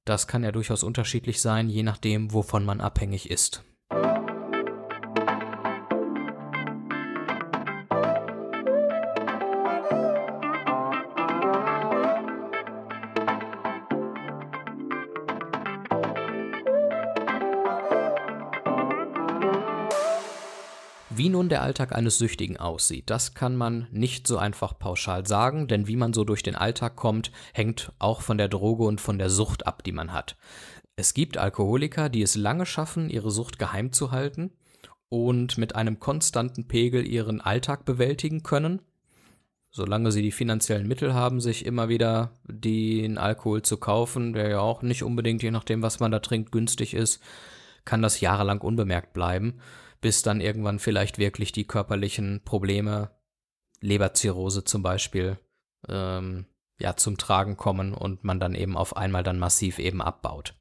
das 0.09 0.27
kann 0.27 0.43
ja 0.43 0.51
durchaus 0.51 0.83
unterschiedlich 0.83 1.41
sein, 1.41 1.69
je 1.69 1.83
nachdem, 1.83 2.33
wovon 2.33 2.65
man 2.65 2.81
abhängig 2.81 3.29
ist. 3.29 3.63
Wie 21.17 21.29
nun 21.29 21.49
der 21.49 21.63
Alltag 21.63 21.95
eines 21.95 22.19
Süchtigen 22.19 22.57
aussieht, 22.57 23.09
das 23.09 23.33
kann 23.33 23.55
man 23.55 23.87
nicht 23.89 24.27
so 24.27 24.37
einfach 24.37 24.77
pauschal 24.77 25.25
sagen, 25.25 25.67
denn 25.67 25.87
wie 25.87 25.95
man 25.95 26.13
so 26.13 26.23
durch 26.23 26.43
den 26.43 26.53
Alltag 26.53 26.95
kommt, 26.95 27.31
hängt 27.53 27.91
auch 27.97 28.21
von 28.21 28.37
der 28.37 28.49
Droge 28.49 28.83
und 28.83 29.01
von 29.01 29.17
der 29.17 29.31
Sucht 29.31 29.65
ab, 29.65 29.83
die 29.83 29.93
man 29.93 30.13
hat. 30.13 30.37
Es 30.95 31.15
gibt 31.15 31.39
Alkoholiker, 31.39 32.09
die 32.09 32.21
es 32.21 32.35
lange 32.35 32.67
schaffen, 32.67 33.09
ihre 33.09 33.31
Sucht 33.31 33.57
geheim 33.57 33.91
zu 33.91 34.11
halten 34.11 34.51
und 35.09 35.57
mit 35.57 35.73
einem 35.73 35.99
konstanten 35.99 36.67
Pegel 36.67 37.07
ihren 37.07 37.41
Alltag 37.41 37.83
bewältigen 37.83 38.43
können, 38.43 38.83
solange 39.71 40.11
sie 40.11 40.21
die 40.21 40.31
finanziellen 40.31 40.87
Mittel 40.87 41.15
haben, 41.15 41.41
sich 41.41 41.65
immer 41.65 41.89
wieder 41.89 42.29
den 42.43 43.17
Alkohol 43.17 43.63
zu 43.63 43.77
kaufen, 43.77 44.33
der 44.33 44.49
ja 44.49 44.59
auch 44.59 44.83
nicht 44.83 45.01
unbedingt, 45.01 45.41
je 45.41 45.49
nachdem, 45.49 45.81
was 45.81 45.99
man 45.99 46.11
da 46.11 46.19
trinkt, 46.19 46.51
günstig 46.51 46.93
ist, 46.93 47.23
kann 47.85 48.03
das 48.03 48.21
jahrelang 48.21 48.61
unbemerkt 48.61 49.13
bleiben 49.13 49.59
bis 50.01 50.21
dann 50.21 50.41
irgendwann 50.41 50.79
vielleicht 50.79 51.17
wirklich 51.17 51.51
die 51.51 51.65
körperlichen 51.65 52.41
Probleme, 52.43 53.11
Leberzirrhose 53.81 54.63
zum 54.63 54.83
Beispiel, 54.83 55.37
ähm, 55.87 56.45
ja, 56.79 56.95
zum 56.95 57.17
Tragen 57.17 57.57
kommen 57.57 57.93
und 57.93 58.23
man 58.23 58.39
dann 58.39 58.53
eben 58.53 58.77
auf 58.77 58.95
einmal 58.95 59.23
dann 59.23 59.39
massiv 59.39 59.79
eben 59.79 60.01
abbaut. 60.01 60.53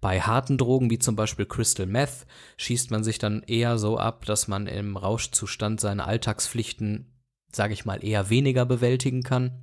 Bei 0.00 0.20
harten 0.20 0.58
Drogen 0.58 0.90
wie 0.90 0.98
zum 0.98 1.14
Beispiel 1.14 1.46
Crystal 1.46 1.86
Meth 1.86 2.26
schießt 2.56 2.90
man 2.90 3.04
sich 3.04 3.18
dann 3.18 3.42
eher 3.44 3.78
so 3.78 3.96
ab, 3.98 4.24
dass 4.24 4.48
man 4.48 4.66
im 4.66 4.96
Rauschzustand 4.96 5.80
seine 5.80 6.04
Alltagspflichten, 6.04 7.12
sage 7.52 7.74
ich 7.74 7.84
mal, 7.84 8.04
eher 8.04 8.28
weniger 8.28 8.66
bewältigen 8.66 9.22
kann 9.22 9.62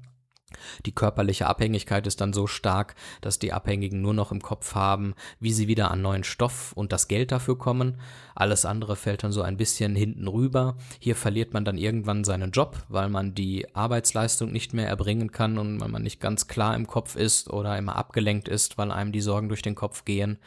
die 0.86 0.92
körperliche 0.94 1.48
Abhängigkeit 1.48 2.08
ist 2.08 2.22
dann 2.22 2.34
so 2.34 2.48
stark, 2.48 2.96
dass 3.22 3.40
die 3.40 3.54
Abhängigen 3.54 4.02
nur 4.02 4.14
noch 4.14 4.32
im 4.32 4.42
Kopf 4.42 4.76
haben, 4.76 5.14
wie 5.40 5.54
sie 5.54 5.68
wieder 5.68 5.92
an 5.92 6.02
neuen 6.02 6.24
Stoff 6.24 6.74
und 6.74 6.92
das 6.92 7.08
Geld 7.08 7.32
dafür 7.32 7.58
kommen. 7.58 8.00
Alles 8.36 8.66
andere 8.66 8.96
fällt 8.96 9.24
dann 9.24 9.32
so 9.32 9.42
ein 9.42 9.58
bisschen 9.58 9.96
hinten 9.96 10.28
rüber. 10.28 10.78
Hier 11.00 11.16
verliert 11.16 11.54
man 11.54 11.66
dann 11.66 11.78
irgendwann 11.78 12.24
seinen 12.24 12.52
Job, 12.52 12.84
weil 12.88 13.10
man 13.10 13.36
die 13.36 13.68
Arbeitsleistung 13.76 14.52
nicht 14.52 14.74
mehr 14.74 14.88
erbringen 14.88 15.32
kann 15.32 15.58
und 15.58 15.80
weil 15.82 15.90
man 15.90 16.04
nicht 16.04 16.20
ganz 16.20 16.48
klar 16.48 16.76
im 16.76 16.88
Kopf 16.88 17.16
ist 17.16 17.50
oder 17.50 17.78
immer 17.78 17.96
abgelenkt 17.96 18.48
ist, 18.48 18.78
weil 18.78 18.92
einem 18.92 19.12
die 19.12 19.22
Sorgen 19.22 19.50
durch 19.50 19.62
den 19.62 19.76
Kopf 19.76 20.06
gehen. 20.06 20.40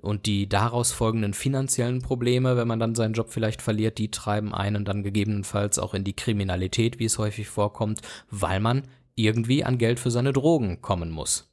Und 0.00 0.24
die 0.24 0.48
daraus 0.48 0.92
folgenden 0.92 1.34
finanziellen 1.34 2.00
Probleme, 2.00 2.56
wenn 2.56 2.66
man 2.66 2.80
dann 2.80 2.94
seinen 2.94 3.12
Job 3.12 3.28
vielleicht 3.28 3.60
verliert, 3.60 3.98
die 3.98 4.10
treiben 4.10 4.54
einen 4.54 4.86
dann 4.86 5.02
gegebenenfalls 5.02 5.78
auch 5.78 5.92
in 5.92 6.04
die 6.04 6.16
Kriminalität, 6.16 6.98
wie 6.98 7.04
es 7.04 7.18
häufig 7.18 7.48
vorkommt, 7.48 8.00
weil 8.30 8.60
man 8.60 8.84
irgendwie 9.14 9.64
an 9.64 9.78
Geld 9.78 10.00
für 10.00 10.10
seine 10.10 10.32
Drogen 10.32 10.80
kommen 10.80 11.10
muss. 11.10 11.52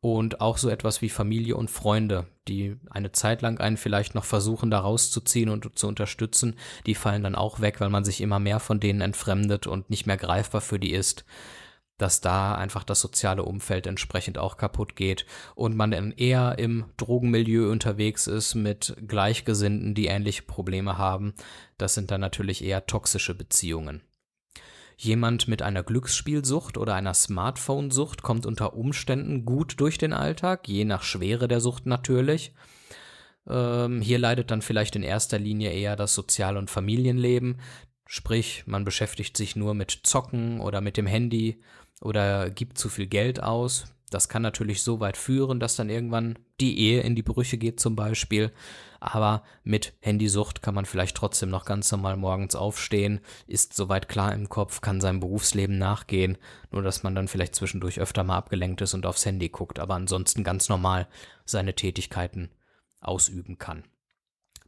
Und 0.00 0.40
auch 0.40 0.58
so 0.58 0.68
etwas 0.68 1.00
wie 1.00 1.08
Familie 1.08 1.56
und 1.56 1.70
Freunde, 1.70 2.26
die 2.48 2.76
eine 2.90 3.12
Zeit 3.12 3.40
lang 3.40 3.60
einen 3.60 3.76
vielleicht 3.76 4.16
noch 4.16 4.24
versuchen, 4.24 4.68
da 4.68 4.80
rauszuziehen 4.80 5.48
und 5.48 5.78
zu 5.78 5.86
unterstützen, 5.86 6.56
die 6.86 6.96
fallen 6.96 7.22
dann 7.22 7.36
auch 7.36 7.60
weg, 7.60 7.80
weil 7.80 7.90
man 7.90 8.04
sich 8.04 8.20
immer 8.20 8.40
mehr 8.40 8.58
von 8.58 8.80
denen 8.80 9.00
entfremdet 9.00 9.68
und 9.68 9.90
nicht 9.90 10.06
mehr 10.06 10.16
greifbar 10.16 10.60
für 10.60 10.80
die 10.80 10.92
ist 10.92 11.24
dass 12.02 12.20
da 12.20 12.56
einfach 12.56 12.82
das 12.82 13.00
soziale 13.00 13.44
Umfeld 13.44 13.86
entsprechend 13.86 14.36
auch 14.36 14.56
kaputt 14.56 14.96
geht 14.96 15.24
und 15.54 15.76
man 15.76 15.92
dann 15.92 16.10
eher 16.10 16.58
im 16.58 16.86
Drogenmilieu 16.96 17.70
unterwegs 17.70 18.26
ist 18.26 18.56
mit 18.56 18.96
Gleichgesinnten, 19.06 19.94
die 19.94 20.06
ähnliche 20.06 20.42
Probleme 20.42 20.98
haben. 20.98 21.32
Das 21.78 21.94
sind 21.94 22.10
dann 22.10 22.20
natürlich 22.20 22.64
eher 22.64 22.86
toxische 22.86 23.34
Beziehungen. 23.34 24.02
Jemand 24.96 25.48
mit 25.48 25.62
einer 25.62 25.82
Glücksspielsucht 25.82 26.78
oder 26.78 26.94
einer 26.94 27.14
Smartphone-Sucht 27.14 28.22
kommt 28.22 28.46
unter 28.46 28.74
Umständen 28.74 29.44
gut 29.44 29.80
durch 29.80 29.98
den 29.98 30.12
Alltag, 30.12 30.68
je 30.68 30.84
nach 30.84 31.02
Schwere 31.02 31.48
der 31.48 31.60
Sucht 31.60 31.86
natürlich. 31.86 32.52
Ähm, 33.48 34.00
hier 34.00 34.18
leidet 34.18 34.50
dann 34.50 34.62
vielleicht 34.62 34.96
in 34.96 35.02
erster 35.02 35.38
Linie 35.38 35.72
eher 35.72 35.96
das 35.96 36.14
Sozial- 36.14 36.56
und 36.56 36.70
Familienleben, 36.70 37.60
sprich 38.06 38.64
man 38.66 38.84
beschäftigt 38.84 39.36
sich 39.36 39.56
nur 39.56 39.74
mit 39.74 39.90
Zocken 40.04 40.60
oder 40.60 40.80
mit 40.80 40.96
dem 40.96 41.06
Handy 41.06 41.60
oder 42.00 42.50
gibt 42.50 42.78
zu 42.78 42.88
viel 42.88 43.06
Geld 43.06 43.42
aus. 43.42 43.86
Das 44.12 44.28
kann 44.28 44.42
natürlich 44.42 44.82
so 44.82 45.00
weit 45.00 45.16
führen, 45.16 45.58
dass 45.58 45.76
dann 45.76 45.88
irgendwann 45.88 46.38
die 46.60 46.78
Ehe 46.78 47.00
in 47.00 47.14
die 47.14 47.22
Brüche 47.22 47.56
geht 47.56 47.80
zum 47.80 47.96
Beispiel. 47.96 48.52
Aber 49.00 49.42
mit 49.64 49.94
Handysucht 50.00 50.62
kann 50.62 50.74
man 50.74 50.84
vielleicht 50.84 51.16
trotzdem 51.16 51.50
noch 51.50 51.64
ganz 51.64 51.90
normal 51.90 52.16
morgens 52.16 52.54
aufstehen, 52.54 53.20
ist 53.46 53.74
soweit 53.74 54.08
klar 54.08 54.32
im 54.32 54.48
Kopf, 54.48 54.80
kann 54.80 55.00
seinem 55.00 55.20
Berufsleben 55.20 55.78
nachgehen. 55.78 56.38
Nur 56.70 56.82
dass 56.82 57.02
man 57.02 57.14
dann 57.14 57.26
vielleicht 57.26 57.54
zwischendurch 57.54 57.98
öfter 57.98 58.22
mal 58.22 58.36
abgelenkt 58.36 58.80
ist 58.82 58.94
und 58.94 59.06
aufs 59.06 59.26
Handy 59.26 59.48
guckt, 59.48 59.78
aber 59.78 59.94
ansonsten 59.94 60.44
ganz 60.44 60.68
normal 60.68 61.08
seine 61.44 61.74
Tätigkeiten 61.74 62.50
ausüben 63.00 63.58
kann. 63.58 63.84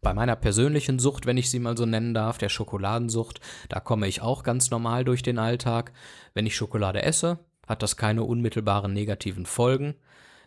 Bei 0.00 0.12
meiner 0.12 0.36
persönlichen 0.36 0.98
Sucht, 0.98 1.26
wenn 1.26 1.38
ich 1.38 1.50
sie 1.50 1.58
mal 1.58 1.76
so 1.76 1.86
nennen 1.86 2.12
darf, 2.12 2.36
der 2.36 2.50
Schokoladensucht, 2.50 3.40
da 3.68 3.80
komme 3.80 4.06
ich 4.06 4.20
auch 4.20 4.42
ganz 4.42 4.70
normal 4.70 5.04
durch 5.04 5.22
den 5.22 5.38
Alltag. 5.38 5.92
Wenn 6.34 6.44
ich 6.44 6.56
Schokolade 6.56 7.02
esse, 7.02 7.38
hat 7.66 7.82
das 7.82 7.96
keine 7.96 8.24
unmittelbaren 8.24 8.92
negativen 8.92 9.46
Folgen. 9.46 9.94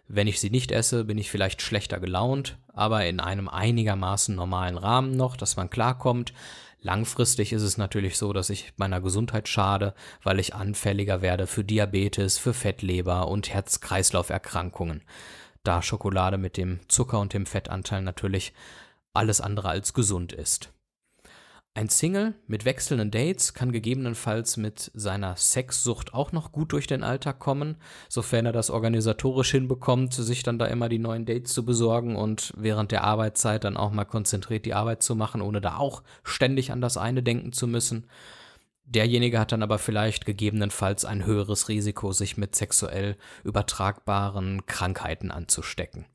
Wenn 0.07 0.27
ich 0.27 0.39
sie 0.39 0.49
nicht 0.49 0.71
esse, 0.71 1.03
bin 1.03 1.17
ich 1.17 1.29
vielleicht 1.29 1.61
schlechter 1.61 1.99
gelaunt, 1.99 2.57
aber 2.73 3.05
in 3.05 3.19
einem 3.19 3.49
einigermaßen 3.49 4.35
normalen 4.35 4.77
Rahmen 4.77 5.11
noch, 5.11 5.35
dass 5.35 5.57
man 5.57 5.69
klarkommt. 5.69 6.33
Langfristig 6.79 7.51
ist 7.51 7.63
es 7.63 7.77
natürlich 7.77 8.17
so, 8.17 8.31
dass 8.31 8.49
ich 8.49 8.71
meiner 8.77 9.01
Gesundheit 9.01 9.49
schade, 9.49 9.93
weil 10.23 10.39
ich 10.39 10.55
anfälliger 10.55 11.21
werde 11.21 11.47
für 11.47 11.63
Diabetes, 11.63 12.37
für 12.37 12.53
Fettleber 12.53 13.27
und 13.27 13.49
Herz-Kreislauf-Erkrankungen. 13.49 15.01
Da 15.63 15.81
Schokolade 15.81 16.37
mit 16.37 16.55
dem 16.55 16.79
Zucker 16.87 17.19
und 17.19 17.33
dem 17.33 17.45
Fettanteil 17.45 18.01
natürlich 18.01 18.53
alles 19.13 19.41
andere 19.41 19.67
als 19.67 19.93
gesund 19.93 20.31
ist. 20.31 20.71
Ein 21.77 21.89
Single 21.89 22.33
mit 22.47 22.65
wechselnden 22.65 23.11
Dates 23.11 23.53
kann 23.53 23.71
gegebenenfalls 23.71 24.57
mit 24.57 24.89
seiner 24.95 25.35
Sexsucht 25.35 26.11
auch 26.11 26.31
noch 26.31 26.51
gut 26.51 26.71
durch 26.71 26.87
den 26.87 27.03
Alltag 27.03 27.37
kommen, 27.37 27.75
sofern 28.09 28.47
er 28.47 28.51
das 28.51 28.71
organisatorisch 28.71 29.51
hinbekommt, 29.51 30.11
sich 30.11 30.41
dann 30.41 30.57
da 30.57 30.65
immer 30.65 30.89
die 30.89 30.97
neuen 30.97 31.27
Dates 31.27 31.53
zu 31.53 31.63
besorgen 31.63 32.15
und 32.15 32.51
während 32.57 32.91
der 32.91 33.03
Arbeitszeit 33.03 33.63
dann 33.63 33.77
auch 33.77 33.91
mal 33.91 34.05
konzentriert 34.05 34.65
die 34.65 34.73
Arbeit 34.73 35.03
zu 35.03 35.15
machen, 35.15 35.39
ohne 35.39 35.61
da 35.61 35.77
auch 35.77 36.01
ständig 36.23 36.71
an 36.71 36.81
das 36.81 36.97
eine 36.97 37.21
denken 37.21 37.53
zu 37.53 37.67
müssen. 37.67 38.07
Derjenige 38.89 39.37
hat 39.37 39.51
dann 39.51 39.61
aber 39.61 39.77
vielleicht 39.79 40.25
gegebenenfalls 40.25 41.03
ein 41.03 41.25
höheres 41.25 41.67
Risiko, 41.67 42.13
sich 42.13 42.37
mit 42.37 42.55
sexuell 42.55 43.17
übertragbaren 43.43 44.65
Krankheiten 44.65 45.29
anzustecken. 45.29 46.05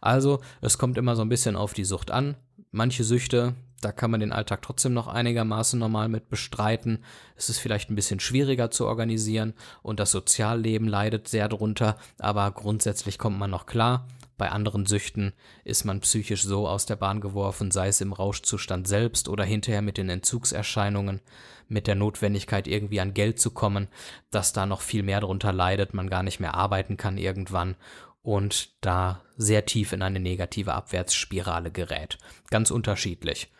Also, 0.00 0.40
es 0.60 0.78
kommt 0.78 0.96
immer 0.96 1.16
so 1.16 1.22
ein 1.22 1.28
bisschen 1.28 1.56
auf 1.56 1.74
die 1.74 1.84
Sucht 1.84 2.12
an. 2.12 2.36
Manche 2.72 3.02
Süchte, 3.02 3.54
da 3.80 3.90
kann 3.90 4.12
man 4.12 4.20
den 4.20 4.32
Alltag 4.32 4.62
trotzdem 4.62 4.92
noch 4.92 5.08
einigermaßen 5.08 5.78
normal 5.78 6.08
mit 6.08 6.28
bestreiten. 6.28 7.02
Es 7.34 7.48
ist 7.48 7.58
vielleicht 7.58 7.90
ein 7.90 7.96
bisschen 7.96 8.20
schwieriger 8.20 8.70
zu 8.70 8.86
organisieren 8.86 9.54
und 9.82 9.98
das 9.98 10.12
Sozialleben 10.12 10.86
leidet 10.86 11.26
sehr 11.26 11.48
drunter, 11.48 11.96
aber 12.18 12.50
grundsätzlich 12.52 13.18
kommt 13.18 13.38
man 13.38 13.50
noch 13.50 13.66
klar. 13.66 14.06
Bei 14.38 14.52
anderen 14.52 14.86
Süchten 14.86 15.32
ist 15.64 15.84
man 15.84 16.00
psychisch 16.00 16.44
so 16.44 16.68
aus 16.68 16.86
der 16.86 16.96
Bahn 16.96 17.20
geworfen, 17.20 17.72
sei 17.72 17.88
es 17.88 18.00
im 18.00 18.12
Rauschzustand 18.12 18.86
selbst 18.86 19.28
oder 19.28 19.44
hinterher 19.44 19.82
mit 19.82 19.98
den 19.98 20.08
Entzugserscheinungen, 20.08 21.20
mit 21.68 21.86
der 21.86 21.94
Notwendigkeit 21.94 22.66
irgendwie 22.66 23.00
an 23.00 23.14
Geld 23.14 23.40
zu 23.40 23.50
kommen, 23.50 23.88
dass 24.30 24.52
da 24.52 24.64
noch 24.64 24.80
viel 24.80 25.02
mehr 25.02 25.20
darunter 25.20 25.52
leidet, 25.52 25.92
man 25.92 26.08
gar 26.08 26.22
nicht 26.22 26.40
mehr 26.40 26.54
arbeiten 26.54 26.96
kann 26.96 27.18
irgendwann 27.18 27.76
und 28.22 28.74
da 28.80 29.22
sehr 29.36 29.66
tief 29.66 29.92
in 29.92 30.02
eine 30.02 30.20
negative 30.20 30.74
Abwärtsspirale 30.74 31.70
gerät. 31.70 32.18
Ganz 32.50 32.70
unterschiedlich. 32.70 33.50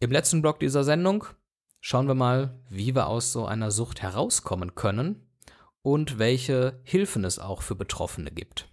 Im 0.00 0.10
letzten 0.10 0.42
Block 0.42 0.60
dieser 0.60 0.84
Sendung 0.84 1.24
schauen 1.80 2.08
wir 2.08 2.14
mal, 2.14 2.58
wie 2.70 2.94
wir 2.94 3.06
aus 3.06 3.32
so 3.32 3.46
einer 3.46 3.70
Sucht 3.70 4.02
herauskommen 4.02 4.74
können 4.74 5.26
und 5.82 6.18
welche 6.18 6.80
Hilfen 6.84 7.24
es 7.24 7.38
auch 7.38 7.62
für 7.62 7.74
Betroffene 7.74 8.30
gibt. 8.30 8.67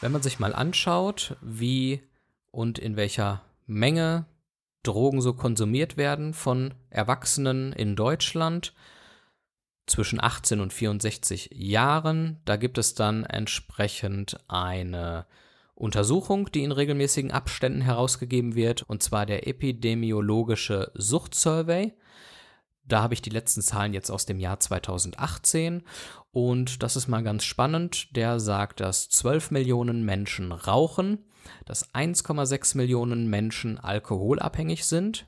Wenn 0.00 0.12
man 0.12 0.22
sich 0.22 0.38
mal 0.38 0.54
anschaut, 0.54 1.36
wie 1.40 2.02
und 2.50 2.78
in 2.78 2.96
welcher 2.96 3.42
Menge 3.66 4.26
Drogen 4.84 5.20
so 5.20 5.32
konsumiert 5.34 5.96
werden 5.96 6.34
von 6.34 6.72
Erwachsenen 6.88 7.72
in 7.72 7.96
Deutschland 7.96 8.74
zwischen 9.86 10.22
18 10.22 10.60
und 10.60 10.72
64 10.72 11.50
Jahren. 11.52 12.38
Da 12.44 12.56
gibt 12.56 12.78
es 12.78 12.94
dann 12.94 13.24
entsprechend 13.24 14.38
eine 14.46 15.26
Untersuchung, 15.74 16.50
die 16.52 16.62
in 16.62 16.72
regelmäßigen 16.72 17.30
Abständen 17.30 17.80
herausgegeben 17.80 18.54
wird, 18.54 18.82
und 18.82 19.02
zwar 19.02 19.26
der 19.26 19.46
epidemiologische 19.46 20.92
Suchtsurvey. 20.94 21.92
Da 22.88 23.02
habe 23.02 23.14
ich 23.14 23.22
die 23.22 23.30
letzten 23.30 23.62
Zahlen 23.62 23.92
jetzt 23.92 24.10
aus 24.10 24.26
dem 24.26 24.40
Jahr 24.40 24.58
2018 24.58 25.82
und 26.30 26.82
das 26.82 26.96
ist 26.96 27.06
mal 27.06 27.22
ganz 27.22 27.44
spannend. 27.44 28.16
Der 28.16 28.40
sagt, 28.40 28.80
dass 28.80 29.08
12 29.10 29.50
Millionen 29.50 30.04
Menschen 30.04 30.52
rauchen, 30.52 31.26
dass 31.66 31.94
1,6 31.94 32.76
Millionen 32.76 33.28
Menschen 33.28 33.78
alkoholabhängig 33.78 34.86
sind 34.86 35.26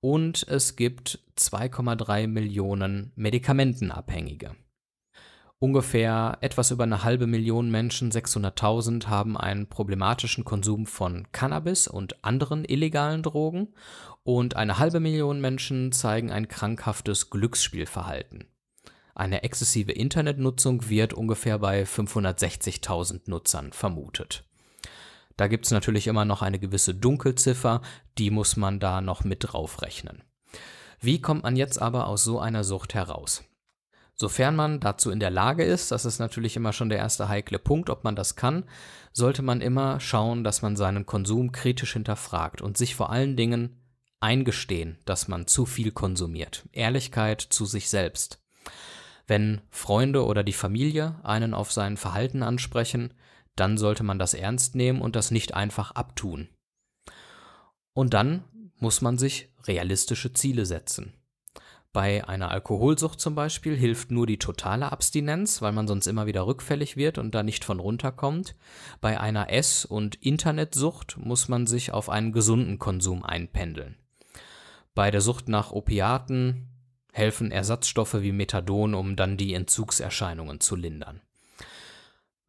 und 0.00 0.46
es 0.48 0.74
gibt 0.74 1.20
2,3 1.38 2.26
Millionen 2.26 3.12
Medikamentenabhängige. 3.14 4.56
Ungefähr 5.62 6.38
etwas 6.40 6.72
über 6.72 6.82
eine 6.82 7.04
halbe 7.04 7.28
Million 7.28 7.70
Menschen, 7.70 8.10
600.000, 8.10 9.06
haben 9.06 9.36
einen 9.36 9.68
problematischen 9.68 10.44
Konsum 10.44 10.86
von 10.86 11.28
Cannabis 11.30 11.86
und 11.86 12.24
anderen 12.24 12.64
illegalen 12.64 13.22
Drogen 13.22 13.68
und 14.24 14.56
eine 14.56 14.78
halbe 14.78 15.00
Million 15.00 15.40
Menschen 15.40 15.92
zeigen 15.92 16.30
ein 16.30 16.48
krankhaftes 16.48 17.30
Glücksspielverhalten. 17.30 18.46
Eine 19.14 19.42
exzessive 19.42 19.92
Internetnutzung 19.92 20.88
wird 20.88 21.12
ungefähr 21.12 21.58
bei 21.58 21.82
560.000 21.82 23.22
Nutzern 23.26 23.72
vermutet. 23.72 24.44
Da 25.36 25.48
gibt 25.48 25.66
es 25.66 25.70
natürlich 25.70 26.06
immer 26.06 26.24
noch 26.24 26.42
eine 26.42 26.58
gewisse 26.58 26.94
Dunkelziffer, 26.94 27.82
die 28.18 28.30
muss 28.30 28.56
man 28.56 28.80
da 28.80 29.00
noch 29.00 29.24
mit 29.24 29.38
draufrechnen. 29.40 30.22
Wie 31.00 31.20
kommt 31.20 31.42
man 31.42 31.56
jetzt 31.56 31.80
aber 31.82 32.06
aus 32.06 32.24
so 32.24 32.38
einer 32.38 32.64
Sucht 32.64 32.94
heraus? 32.94 33.42
Sofern 34.14 34.54
man 34.54 34.78
dazu 34.78 35.10
in 35.10 35.20
der 35.20 35.30
Lage 35.30 35.64
ist, 35.64 35.90
das 35.90 36.04
ist 36.04 36.18
natürlich 36.18 36.56
immer 36.56 36.72
schon 36.72 36.90
der 36.90 36.98
erste 36.98 37.28
heikle 37.28 37.58
Punkt, 37.58 37.90
ob 37.90 38.04
man 38.04 38.14
das 38.14 38.36
kann, 38.36 38.64
sollte 39.12 39.42
man 39.42 39.60
immer 39.60 40.00
schauen, 40.00 40.44
dass 40.44 40.62
man 40.62 40.76
seinen 40.76 41.06
Konsum 41.06 41.50
kritisch 41.50 41.94
hinterfragt 41.94 42.62
und 42.62 42.76
sich 42.76 42.94
vor 42.94 43.10
allen 43.10 43.36
Dingen 43.36 43.81
eingestehen, 44.22 44.98
dass 45.04 45.28
man 45.28 45.46
zu 45.46 45.66
viel 45.66 45.92
konsumiert. 45.92 46.68
Ehrlichkeit 46.72 47.40
zu 47.40 47.64
sich 47.64 47.88
selbst. 47.88 48.40
Wenn 49.26 49.60
Freunde 49.70 50.24
oder 50.24 50.42
die 50.42 50.52
Familie 50.52 51.20
einen 51.22 51.54
auf 51.54 51.72
sein 51.72 51.96
Verhalten 51.96 52.42
ansprechen, 52.42 53.14
dann 53.56 53.78
sollte 53.78 54.02
man 54.02 54.18
das 54.18 54.34
ernst 54.34 54.74
nehmen 54.74 55.00
und 55.00 55.16
das 55.16 55.30
nicht 55.30 55.54
einfach 55.54 55.92
abtun. 55.92 56.48
Und 57.92 58.14
dann 58.14 58.44
muss 58.78 59.00
man 59.00 59.18
sich 59.18 59.50
realistische 59.64 60.32
Ziele 60.32 60.66
setzen. 60.66 61.14
Bei 61.92 62.26
einer 62.26 62.50
Alkoholsucht 62.50 63.20
zum 63.20 63.34
Beispiel 63.34 63.76
hilft 63.76 64.10
nur 64.10 64.26
die 64.26 64.38
totale 64.38 64.90
Abstinenz, 64.90 65.60
weil 65.60 65.72
man 65.72 65.86
sonst 65.86 66.06
immer 66.06 66.24
wieder 66.24 66.46
rückfällig 66.46 66.96
wird 66.96 67.18
und 67.18 67.34
da 67.34 67.42
nicht 67.42 67.66
von 67.66 67.80
runterkommt. 67.80 68.56
Bei 69.02 69.20
einer 69.20 69.50
Ess- 69.50 69.84
und 69.84 70.14
Internetsucht 70.14 71.18
muss 71.18 71.48
man 71.48 71.66
sich 71.66 71.92
auf 71.92 72.08
einen 72.08 72.32
gesunden 72.32 72.78
Konsum 72.78 73.22
einpendeln. 73.22 73.96
Bei 74.94 75.10
der 75.10 75.20
Sucht 75.20 75.48
nach 75.48 75.72
Opiaten 75.72 76.68
helfen 77.12 77.50
Ersatzstoffe 77.50 78.20
wie 78.20 78.32
Methadon, 78.32 78.94
um 78.94 79.16
dann 79.16 79.36
die 79.36 79.54
Entzugserscheinungen 79.54 80.60
zu 80.60 80.76
lindern. 80.76 81.20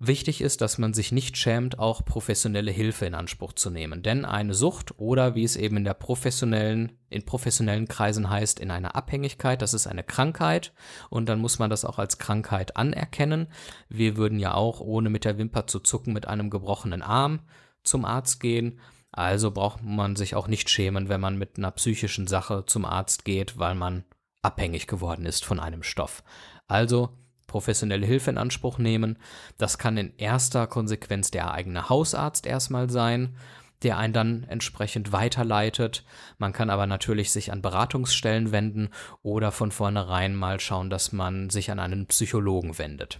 Wichtig 0.05 0.41
ist, 0.41 0.59
dass 0.59 0.77
man 0.77 0.93
sich 0.93 1.13
nicht 1.13 1.37
schämt, 1.37 1.79
auch 1.79 2.03
professionelle 2.03 2.71
Hilfe 2.71 3.05
in 3.05 3.15
Anspruch 3.15 3.53
zu 3.53 3.69
nehmen. 3.69 4.03
Denn 4.03 4.25
eine 4.25 4.53
Sucht 4.53 4.99
oder 4.99 5.35
wie 5.35 5.45
es 5.45 5.55
eben 5.55 5.77
in 5.77 5.85
der 5.85 5.93
professionellen, 5.93 6.97
in 7.09 7.23
professionellen 7.23 7.87
Kreisen 7.87 8.29
heißt, 8.29 8.59
in 8.59 8.69
einer 8.71 8.97
Abhängigkeit, 8.97 9.61
das 9.61 9.73
ist 9.73 9.87
eine 9.87 10.03
Krankheit 10.03 10.73
und 11.09 11.29
dann 11.29 11.39
muss 11.39 11.57
man 11.57 11.69
das 11.69 11.85
auch 11.85 11.99
als 11.99 12.17
Krankheit 12.17 12.75
anerkennen. 12.75 13.47
Wir 13.87 14.17
würden 14.17 14.39
ja 14.39 14.53
auch, 14.55 14.81
ohne 14.81 15.09
mit 15.09 15.23
der 15.23 15.37
Wimper 15.37 15.67
zu 15.67 15.79
zucken, 15.79 16.11
mit 16.11 16.27
einem 16.27 16.49
gebrochenen 16.49 17.01
Arm 17.01 17.39
zum 17.83 18.03
Arzt 18.03 18.41
gehen. 18.41 18.81
Also 19.13 19.51
braucht 19.51 19.83
man 19.83 20.15
sich 20.15 20.35
auch 20.35 20.47
nicht 20.47 20.69
schämen, 20.69 21.07
wenn 21.07 21.21
man 21.21 21.37
mit 21.37 21.57
einer 21.57 21.71
psychischen 21.71 22.25
Sache 22.25 22.65
zum 22.65 22.83
Arzt 22.83 23.25
geht, 23.25 23.59
weil 23.59 23.75
man 23.75 24.03
abhängig 24.41 24.87
geworden 24.87 25.25
ist 25.25 25.45
von 25.45 25.59
einem 25.59 25.83
Stoff. 25.83 26.23
Also 26.67 27.09
professionelle 27.45 28.07
Hilfe 28.07 28.31
in 28.31 28.39
Anspruch 28.39 28.79
nehmen. 28.79 29.19
Das 29.59 29.77
kann 29.77 29.97
in 29.97 30.17
erster 30.17 30.65
Konsequenz 30.65 31.29
der 31.29 31.53
eigene 31.53 31.89
Hausarzt 31.89 32.47
erstmal 32.47 32.89
sein, 32.89 33.37
der 33.83 33.99
einen 33.99 34.13
dann 34.13 34.43
entsprechend 34.45 35.11
weiterleitet. 35.11 36.03
Man 36.39 36.51
kann 36.51 36.71
aber 36.71 36.87
natürlich 36.87 37.31
sich 37.31 37.51
an 37.51 37.61
Beratungsstellen 37.61 38.51
wenden 38.51 38.89
oder 39.21 39.51
von 39.51 39.71
vornherein 39.71 40.35
mal 40.35 40.59
schauen, 40.59 40.89
dass 40.89 41.11
man 41.11 41.51
sich 41.51 41.69
an 41.69 41.79
einen 41.79 42.07
Psychologen 42.07 42.79
wendet. 42.79 43.19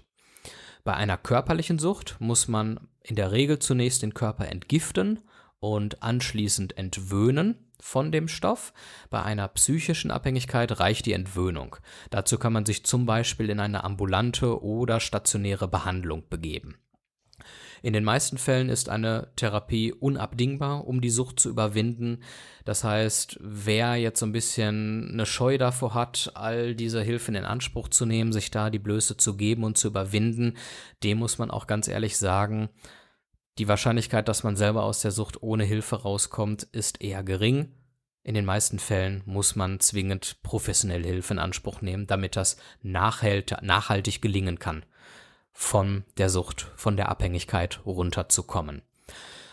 Bei 0.83 0.95
einer 0.95 1.17
körperlichen 1.17 1.77
Sucht 1.77 2.15
muss 2.19 2.47
man 2.47 2.79
in 3.03 3.15
der 3.15 3.31
Regel 3.31 3.59
zunächst 3.59 4.01
den 4.01 4.15
Körper 4.15 4.47
entgiften 4.47 5.19
und 5.63 6.03
anschließend 6.03 6.77
entwöhnen 6.77 7.55
von 7.79 8.11
dem 8.11 8.27
Stoff. 8.27 8.73
Bei 9.09 9.23
einer 9.23 9.47
psychischen 9.47 10.11
Abhängigkeit 10.11 10.79
reicht 10.79 11.05
die 11.05 11.13
Entwöhnung. 11.13 11.77
Dazu 12.09 12.37
kann 12.37 12.51
man 12.51 12.65
sich 12.65 12.85
zum 12.85 13.05
Beispiel 13.05 13.49
in 13.49 13.61
eine 13.61 13.85
ambulante 13.85 14.61
oder 14.61 14.99
stationäre 14.99 15.69
Behandlung 15.69 16.23
begeben. 16.29 16.75
In 17.81 17.93
den 17.93 18.03
meisten 18.03 18.37
Fällen 18.37 18.69
ist 18.69 18.89
eine 18.89 19.31
Therapie 19.35 19.93
unabdingbar, 19.93 20.85
um 20.85 21.01
die 21.01 21.09
Sucht 21.09 21.39
zu 21.39 21.49
überwinden. 21.49 22.19
Das 22.65 22.83
heißt, 22.83 23.39
wer 23.41 23.95
jetzt 23.95 24.19
so 24.19 24.25
ein 24.25 24.31
bisschen 24.31 25.11
eine 25.11 25.25
Scheu 25.25 25.57
davor 25.57 25.93
hat, 25.93 26.31
all 26.35 26.75
diese 26.75 27.01
Hilfen 27.01 27.35
in 27.35 27.43
Anspruch 27.43 27.87
zu 27.89 28.05
nehmen, 28.05 28.31
sich 28.31 28.51
da 28.51 28.69
die 28.69 28.79
Blöße 28.79 29.17
zu 29.17 29.35
geben 29.35 29.63
und 29.63 29.77
zu 29.77 29.89
überwinden, 29.89 30.55
dem 31.03 31.19
muss 31.19 31.37
man 31.37 31.51
auch 31.51 31.67
ganz 31.67 31.87
ehrlich 31.87 32.17
sagen, 32.17 32.69
die 33.57 33.67
Wahrscheinlichkeit, 33.67 34.27
dass 34.27 34.43
man 34.43 34.55
selber 34.55 34.83
aus 34.83 35.01
der 35.01 35.11
Sucht 35.11 35.41
ohne 35.43 35.63
Hilfe 35.63 36.01
rauskommt, 36.01 36.63
ist 36.63 37.01
eher 37.01 37.23
gering. 37.23 37.71
In 38.23 38.35
den 38.35 38.45
meisten 38.45 38.79
Fällen 38.79 39.21
muss 39.25 39.55
man 39.55 39.79
zwingend 39.79 40.41
professionelle 40.43 41.07
Hilfe 41.07 41.33
in 41.33 41.39
Anspruch 41.39 41.81
nehmen, 41.81 42.07
damit 42.07 42.35
das 42.35 42.57
nachhaltig 42.81 44.21
gelingen 44.21 44.59
kann, 44.59 44.85
von 45.51 46.03
der 46.17 46.29
Sucht, 46.29 46.71
von 46.75 46.95
der 46.95 47.09
Abhängigkeit 47.09 47.81
runterzukommen. 47.85 48.81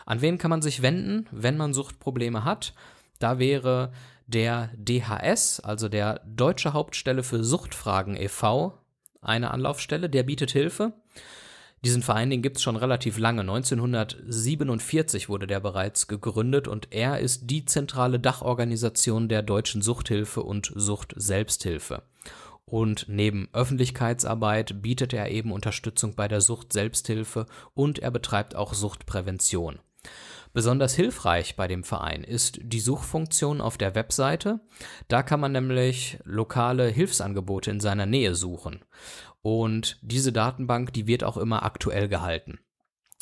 An 0.06 0.20
wen 0.20 0.38
kann 0.38 0.50
man 0.50 0.62
sich 0.62 0.82
wenden, 0.82 1.26
wenn 1.30 1.56
man 1.56 1.74
Suchtprobleme 1.74 2.44
hat? 2.44 2.74
Da 3.18 3.38
wäre 3.38 3.92
der 4.26 4.70
DHS, 4.76 5.60
also 5.60 5.88
der 5.88 6.20
Deutsche 6.24 6.72
Hauptstelle 6.72 7.22
für 7.22 7.42
Suchtfragen 7.44 8.16
e.V., 8.16 8.78
eine 9.20 9.50
Anlaufstelle, 9.50 10.08
der 10.08 10.22
bietet 10.22 10.52
Hilfe. 10.52 10.94
Diesen 11.82 12.02
Verein, 12.02 12.42
gibt 12.42 12.58
es 12.58 12.62
schon 12.62 12.76
relativ 12.76 13.16
lange. 13.16 13.40
1947 13.40 15.30
wurde 15.30 15.46
der 15.46 15.60
bereits 15.60 16.08
gegründet 16.08 16.68
und 16.68 16.88
er 16.90 17.20
ist 17.20 17.48
die 17.50 17.64
zentrale 17.64 18.20
Dachorganisation 18.20 19.28
der 19.28 19.42
deutschen 19.42 19.80
Suchthilfe 19.80 20.42
und 20.42 20.72
Sucht-Selbsthilfe. 20.74 22.02
Und 22.66 23.06
neben 23.08 23.48
Öffentlichkeitsarbeit 23.52 24.82
bietet 24.82 25.14
er 25.14 25.30
eben 25.30 25.52
Unterstützung 25.52 26.14
bei 26.14 26.28
der 26.28 26.42
Sucht-Selbsthilfe 26.42 27.46
und 27.74 27.98
er 27.98 28.10
betreibt 28.10 28.54
auch 28.54 28.74
Suchtprävention. 28.74 29.80
Besonders 30.52 30.94
hilfreich 30.94 31.54
bei 31.54 31.68
dem 31.68 31.84
Verein 31.84 32.24
ist 32.24 32.58
die 32.62 32.80
Suchfunktion 32.80 33.60
auf 33.60 33.78
der 33.78 33.94
Webseite. 33.94 34.60
Da 35.06 35.22
kann 35.22 35.38
man 35.38 35.52
nämlich 35.52 36.18
lokale 36.24 36.88
Hilfsangebote 36.88 37.70
in 37.70 37.78
seiner 37.78 38.06
Nähe 38.06 38.34
suchen. 38.34 38.84
Und 39.42 39.98
diese 40.02 40.32
Datenbank, 40.32 40.92
die 40.92 41.06
wird 41.06 41.24
auch 41.24 41.36
immer 41.36 41.62
aktuell 41.62 42.08
gehalten. 42.08 42.58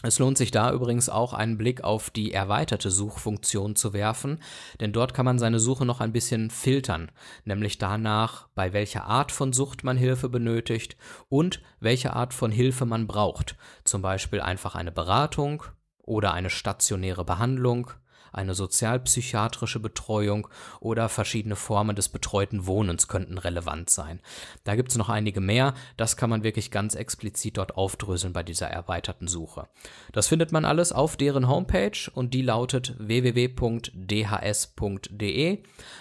Es 0.05 0.21
lohnt 0.21 0.39
sich 0.39 0.53
da 0.53 0.73
übrigens 0.73 1.09
auch 1.09 1.33
einen 1.33 1.59
Blick 1.59 1.83
auf 1.83 2.11
die 2.11 2.33
erweiterte 2.33 2.89
Suchfunktion 2.89 3.75
zu 3.75 3.93
werfen, 3.93 4.41
denn 4.79 4.93
dort 4.93 5.13
kann 5.13 5.25
man 5.25 5.41
seine 5.41 5.59
Suche 5.59 5.85
noch 5.85 6.01
ein 6.01 6.13
bisschen 6.13 6.51
filtern, 6.51 7.11
nämlich 7.45 7.79
danach, 7.79 8.49
bei 8.55 8.73
welcher 8.73 9.07
Art 9.07 9.33
von 9.33 9.53
Sucht 9.53 9.83
man 9.83 9.97
Hilfe 9.97 10.29
benötigt 10.29 10.97
und 11.29 11.61
welche 11.81 12.13
Art 12.13 12.33
von 12.33 12.53
Hilfe 12.53 12.87
man 12.87 13.09
braucht, 13.09 13.57
zum 13.83 14.01
Beispiel 14.01 14.41
einfach 14.41 14.77
eine 14.77 14.93
Beratung 14.93 15.65
oder 16.05 16.33
eine 16.33 16.51
stationäre 16.51 17.25
Behandlung 17.25 17.91
eine 18.33 18.55
sozialpsychiatrische 18.55 19.81
Betreuung 19.81 20.49
oder 20.81 21.09
verschiedene 21.09 21.57
Formen 21.57 21.97
des 21.97 22.09
betreuten 22.09 22.67
Wohnens 22.67 23.09
könnten 23.09 23.39
relevant 23.39 23.91
sein. 23.91 24.21
Da 24.65 24.77
gibt 24.77 24.91
es 24.91 24.97
noch 24.97 25.09
einige 25.09 25.41
mehr, 25.41 25.75
das 25.97 26.17
kann 26.17 26.31
man 26.31 26.45
wirklich 26.45 26.71
ganz 26.71 26.95
explizit 26.95 27.57
dort 27.57 27.77
aufdröseln 27.77 28.33
bei 28.33 28.43
dieser 28.43 28.69
erweiterten 28.69 29.29
Suche. 29.29 29.69
Das 30.13 30.29
findet 30.29 30.53
man 30.53 30.65
alles 30.65 30.93
auf 30.93 31.17
deren 31.17 31.49
Homepage 31.49 32.11
und 32.13 32.35
die 32.35 32.43
lautet 32.43 32.95
www.dhs.de. 32.99 33.89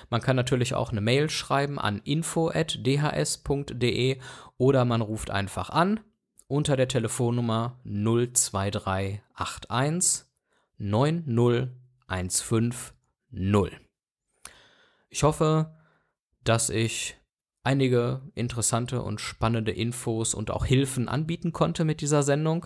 Man 0.10 0.22
kann 0.22 0.36
natürlich 0.36 0.74
auch 0.74 0.92
eine 0.92 1.02
Mail 1.02 1.30
schreiben 1.30 1.80
an 1.80 2.02
info@dhs.de 2.04 4.18
oder 4.58 4.86
man 4.86 5.02
ruft 5.02 5.30
einfach 5.30 5.70
an 5.70 6.00
unter 6.48 6.78
der 6.78 6.88
Telefonnummer 6.88 7.80
02381 7.84 10.26
90 10.78 11.87
150. 12.08 12.93
Ich 15.10 15.24
hoffe, 15.24 15.76
dass 16.43 16.70
ich 16.70 17.17
einige 17.63 18.22
interessante 18.34 19.02
und 19.02 19.20
spannende 19.20 19.72
Infos 19.72 20.34
und 20.34 20.52
auch 20.52 20.65
Hilfen 20.65 21.10
anbieten 21.10 21.52
konnte 21.52 21.84
mit 21.84 22.02
dieser 22.02 22.24
Sendung. 22.24 22.65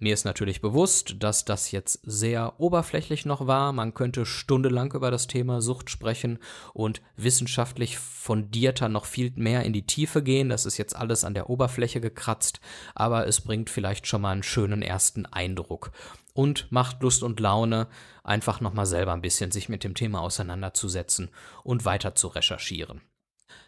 Mir 0.00 0.14
ist 0.14 0.24
natürlich 0.24 0.60
bewusst, 0.60 1.16
dass 1.18 1.44
das 1.44 1.72
jetzt 1.72 2.00
sehr 2.04 2.60
oberflächlich 2.60 3.26
noch 3.26 3.48
war. 3.48 3.72
Man 3.72 3.94
könnte 3.94 4.26
stundenlang 4.26 4.92
über 4.92 5.10
das 5.10 5.26
Thema 5.26 5.60
Sucht 5.60 5.90
sprechen 5.90 6.38
und 6.72 7.02
wissenschaftlich 7.16 7.98
fundierter 7.98 8.88
noch 8.88 9.06
viel 9.06 9.32
mehr 9.34 9.64
in 9.64 9.72
die 9.72 9.86
Tiefe 9.86 10.22
gehen. 10.22 10.50
Das 10.50 10.66
ist 10.66 10.78
jetzt 10.78 10.94
alles 10.94 11.24
an 11.24 11.34
der 11.34 11.50
Oberfläche 11.50 12.00
gekratzt, 12.00 12.60
aber 12.94 13.26
es 13.26 13.40
bringt 13.40 13.70
vielleicht 13.70 14.06
schon 14.06 14.22
mal 14.22 14.30
einen 14.30 14.44
schönen 14.44 14.82
ersten 14.82 15.26
Eindruck 15.26 15.90
und 16.32 16.70
macht 16.70 17.02
Lust 17.02 17.24
und 17.24 17.40
Laune, 17.40 17.88
einfach 18.22 18.60
nochmal 18.60 18.86
selber 18.86 19.12
ein 19.14 19.22
bisschen 19.22 19.50
sich 19.50 19.68
mit 19.68 19.82
dem 19.82 19.94
Thema 19.94 20.20
auseinanderzusetzen 20.20 21.30
und 21.64 21.84
weiter 21.84 22.14
zu 22.14 22.28
recherchieren. 22.28 23.00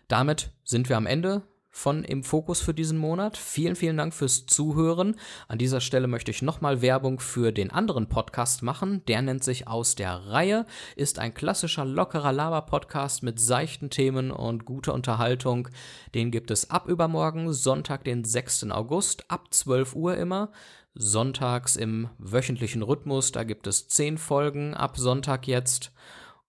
Damit 0.07 0.53
sind 0.63 0.89
wir 0.89 0.97
am 0.97 1.07
Ende 1.07 1.43
von 1.71 2.05
Im 2.05 2.25
Fokus 2.25 2.61
für 2.61 2.75
diesen 2.75 2.99
Monat. 2.99 3.37
Vielen, 3.37 3.77
vielen 3.77 3.97
Dank 3.97 4.13
fürs 4.13 4.47
Zuhören. 4.47 5.17
An 5.49 5.59
dieser 5.59 5.81
Stelle 5.81 6.09
möchte 6.09 6.31
ich 6.31 6.43
nochmal 6.43 6.83
Werbung 6.83 7.21
für 7.21 7.53
den 7.53 7.71
anderen 7.71 8.09
Podcast 8.09 8.63
machen. 8.63 9.05
Der 9.07 9.23
nennt 9.23 9.45
sich 9.45 9.69
Aus 9.69 9.95
der 9.95 10.27
Reihe, 10.27 10.67
ist 10.97 11.19
ein 11.19 11.33
klassischer, 11.33 11.85
lockerer 11.85 12.33
Laber-Podcast 12.33 13.23
mit 13.23 13.41
seichten 13.41 13.89
Themen 13.89 14.31
und 14.31 14.65
guter 14.65 14.95
Unterhaltung. 14.95 15.69
Den 16.15 16.31
gibt 16.31 16.51
es 16.51 16.71
ab 16.71 16.89
übermorgen, 16.89 17.53
Sonntag, 17.53 18.05
den 18.05 18.25
6. 18.25 18.71
August, 18.71 19.31
ab 19.31 19.55
12 19.55 19.95
Uhr 19.95 20.17
immer. 20.17 20.51
Sonntags 20.95 21.77
im 21.77 22.09
wöchentlichen 22.19 22.83
Rhythmus. 22.83 23.31
Da 23.31 23.45
gibt 23.45 23.67
es 23.69 23.87
10 23.89 24.19
Folgen 24.19 24.75
ab 24.75 24.99
Sonntag 24.99 25.47
jetzt. 25.47 25.93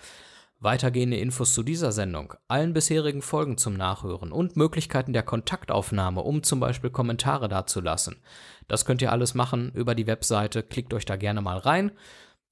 Weitergehende 0.58 1.18
Infos 1.18 1.52
zu 1.52 1.62
dieser 1.62 1.92
Sendung, 1.92 2.32
allen 2.48 2.72
bisherigen 2.72 3.20
Folgen 3.20 3.58
zum 3.58 3.74
Nachhören 3.74 4.32
und 4.32 4.56
Möglichkeiten 4.56 5.12
der 5.12 5.22
Kontaktaufnahme, 5.22 6.22
um 6.22 6.42
zum 6.42 6.60
Beispiel 6.60 6.88
Kommentare 6.88 7.48
dazulassen. 7.48 8.22
Das 8.66 8.86
könnt 8.86 9.02
ihr 9.02 9.12
alles 9.12 9.34
machen 9.34 9.70
über 9.74 9.94
die 9.94 10.06
Webseite, 10.06 10.62
klickt 10.62 10.94
euch 10.94 11.04
da 11.04 11.16
gerne 11.16 11.42
mal 11.42 11.58
rein. 11.58 11.92